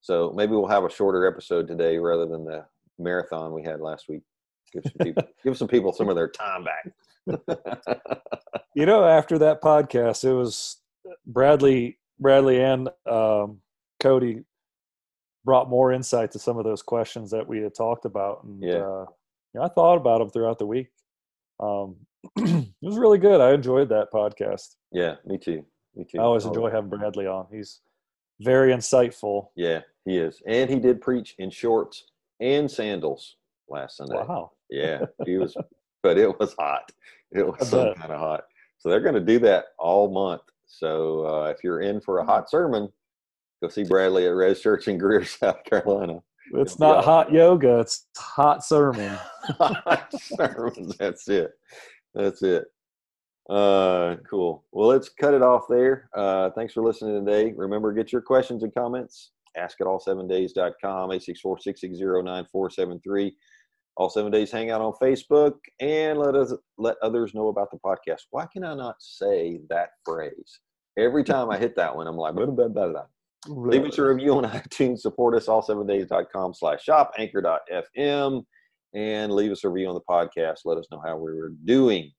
so 0.00 0.32
maybe 0.36 0.52
we'll 0.52 0.66
have 0.66 0.84
a 0.84 0.90
shorter 0.90 1.26
episode 1.26 1.66
today 1.68 1.98
rather 1.98 2.26
than 2.26 2.44
the 2.44 2.64
marathon 2.98 3.52
we 3.52 3.62
had 3.62 3.80
last 3.80 4.08
week. 4.08 4.22
Give 4.72 4.82
some 4.84 5.06
people 5.06 5.22
give 5.44 5.58
some 5.58 5.68
people 5.68 5.92
some 5.92 6.08
of 6.08 6.16
their 6.16 6.28
time 6.28 6.64
back. 6.64 6.88
You 8.74 8.86
know 8.86 9.04
after 9.04 9.38
that 9.38 9.62
podcast 9.62 10.24
it 10.24 10.34
was 10.34 10.81
Bradley, 11.26 11.98
Bradley, 12.18 12.62
and 12.62 12.88
um, 13.10 13.60
Cody 14.00 14.44
brought 15.44 15.68
more 15.68 15.92
insight 15.92 16.30
to 16.32 16.38
some 16.38 16.58
of 16.58 16.64
those 16.64 16.82
questions 16.82 17.30
that 17.30 17.46
we 17.46 17.60
had 17.60 17.74
talked 17.74 18.04
about. 18.04 18.44
And 18.44 18.62
yeah, 18.62 18.78
uh, 18.78 19.06
you 19.54 19.60
know, 19.60 19.62
I 19.62 19.68
thought 19.68 19.96
about 19.96 20.18
them 20.18 20.30
throughout 20.30 20.58
the 20.58 20.66
week. 20.66 20.88
Um, 21.60 21.96
it 22.36 22.66
was 22.80 22.98
really 22.98 23.18
good. 23.18 23.40
I 23.40 23.52
enjoyed 23.52 23.88
that 23.88 24.12
podcast. 24.12 24.76
Yeah, 24.92 25.16
me 25.26 25.38
too. 25.38 25.64
Me 25.94 26.04
too. 26.04 26.18
I 26.18 26.22
always 26.22 26.44
enjoy 26.44 26.70
having 26.70 26.90
Bradley 26.90 27.26
on. 27.26 27.46
He's 27.52 27.80
very 28.40 28.72
insightful. 28.72 29.48
Yeah, 29.56 29.80
he 30.04 30.18
is, 30.18 30.42
and 30.46 30.70
he 30.70 30.78
did 30.78 31.00
preach 31.00 31.34
in 31.38 31.50
shorts 31.50 32.04
and 32.40 32.70
sandals 32.70 33.36
last 33.68 33.96
Sunday. 33.96 34.16
Wow. 34.16 34.52
Yeah, 34.70 35.04
he 35.26 35.36
was, 35.36 35.56
but 36.02 36.18
it 36.18 36.38
was 36.38 36.54
hot. 36.58 36.90
It 37.30 37.46
was 37.46 37.68
so 37.68 37.94
kind 37.94 38.12
of 38.12 38.20
hot. 38.20 38.44
So 38.78 38.88
they're 38.88 39.00
going 39.00 39.14
to 39.14 39.20
do 39.20 39.38
that 39.40 39.66
all 39.78 40.10
month. 40.12 40.42
So 40.72 41.26
uh, 41.26 41.50
if 41.50 41.62
you're 41.62 41.82
in 41.82 42.00
for 42.00 42.18
a 42.18 42.24
hot 42.24 42.48
sermon, 42.48 42.88
go 43.62 43.68
see 43.68 43.84
Bradley 43.84 44.26
at 44.26 44.34
Res 44.34 44.60
Church 44.60 44.88
in 44.88 44.96
Greer, 44.96 45.24
South 45.24 45.62
Carolina. 45.64 46.20
It's 46.54 46.78
not 46.78 47.04
hot 47.04 47.32
yoga, 47.32 47.80
it's 47.80 48.06
hot 48.16 48.64
sermon. 48.64 49.18
hot 49.58 50.12
sermons. 50.12 50.96
That's 50.96 51.28
it. 51.28 51.52
That's 52.14 52.42
it. 52.42 52.64
Uh, 53.48 54.16
cool. 54.28 54.64
Well, 54.72 54.88
let's 54.88 55.08
cut 55.08 55.34
it 55.34 55.42
off 55.42 55.64
there. 55.68 56.08
Uh, 56.16 56.50
thanks 56.50 56.72
for 56.72 56.82
listening 56.82 57.24
today. 57.24 57.52
Remember, 57.56 57.92
get 57.92 58.12
your 58.12 58.22
questions 58.22 58.62
and 58.62 58.74
comments. 58.74 59.30
Ask 59.56 59.80
at 59.80 59.86
all7days.com, 59.86 61.10
864-660-9473. 61.10 63.32
All 63.96 64.08
seven 64.08 64.32
days 64.32 64.50
hang 64.50 64.70
out 64.70 64.80
on 64.80 64.94
Facebook 65.02 65.54
and 65.80 66.18
let 66.18 66.34
us 66.34 66.52
let 66.78 66.96
others 67.02 67.34
know 67.34 67.48
about 67.48 67.70
the 67.70 67.78
podcast. 67.78 68.22
Why 68.30 68.46
can 68.52 68.64
I 68.64 68.74
not 68.74 68.96
say 68.98 69.60
that 69.68 69.90
phrase? 70.04 70.60
Every 70.98 71.24
time 71.24 71.50
I 71.50 71.58
hit 71.58 71.76
that 71.76 71.94
one, 71.94 72.06
I'm 72.06 72.16
like, 72.16 72.34
blah, 72.34 72.46
blah, 72.46 72.68
blah, 72.68 72.88
blah. 72.88 73.04
Leave 73.48 73.84
us 73.84 73.98
a 73.98 74.04
review 74.04 74.34
on 74.34 74.44
iTunes. 74.50 75.00
Support 75.00 75.34
us 75.34 75.48
all 75.48 75.62
seven 75.62 75.86
days.com 75.86 76.54
slash 76.54 76.82
shop, 76.84 77.12
anchor.fm, 77.18 78.44
and 78.94 79.32
leave 79.32 79.52
us 79.52 79.64
a 79.64 79.68
review 79.68 79.88
on 79.88 79.94
the 79.94 80.00
podcast. 80.00 80.60
Let 80.64 80.78
us 80.78 80.86
know 80.90 81.02
how 81.04 81.16
we 81.16 81.32
were 81.34 81.52
doing. 81.64 82.12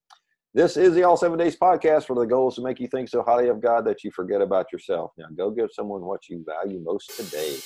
This 0.56 0.78
is 0.78 0.94
the 0.94 1.04
All 1.04 1.18
Seven 1.18 1.40
Days 1.40 1.58
podcast 1.58 2.10
where 2.10 2.24
the 2.24 2.30
goal 2.30 2.50
is 2.50 2.56
to 2.56 2.62
make 2.62 2.80
you 2.80 2.88
think 2.88 3.10
so 3.10 3.24
highly 3.24 3.48
of 3.48 3.60
God 3.60 3.86
that 3.86 4.04
you 4.04 4.12
forget 4.12 4.40
about 4.40 4.72
yourself. 4.72 5.12
Now 5.18 5.26
go 5.36 5.50
give 5.50 5.70
someone 5.72 6.02
what 6.02 6.30
you 6.30 6.46
value 6.46 6.80
most 6.80 7.18
today. 7.18 7.58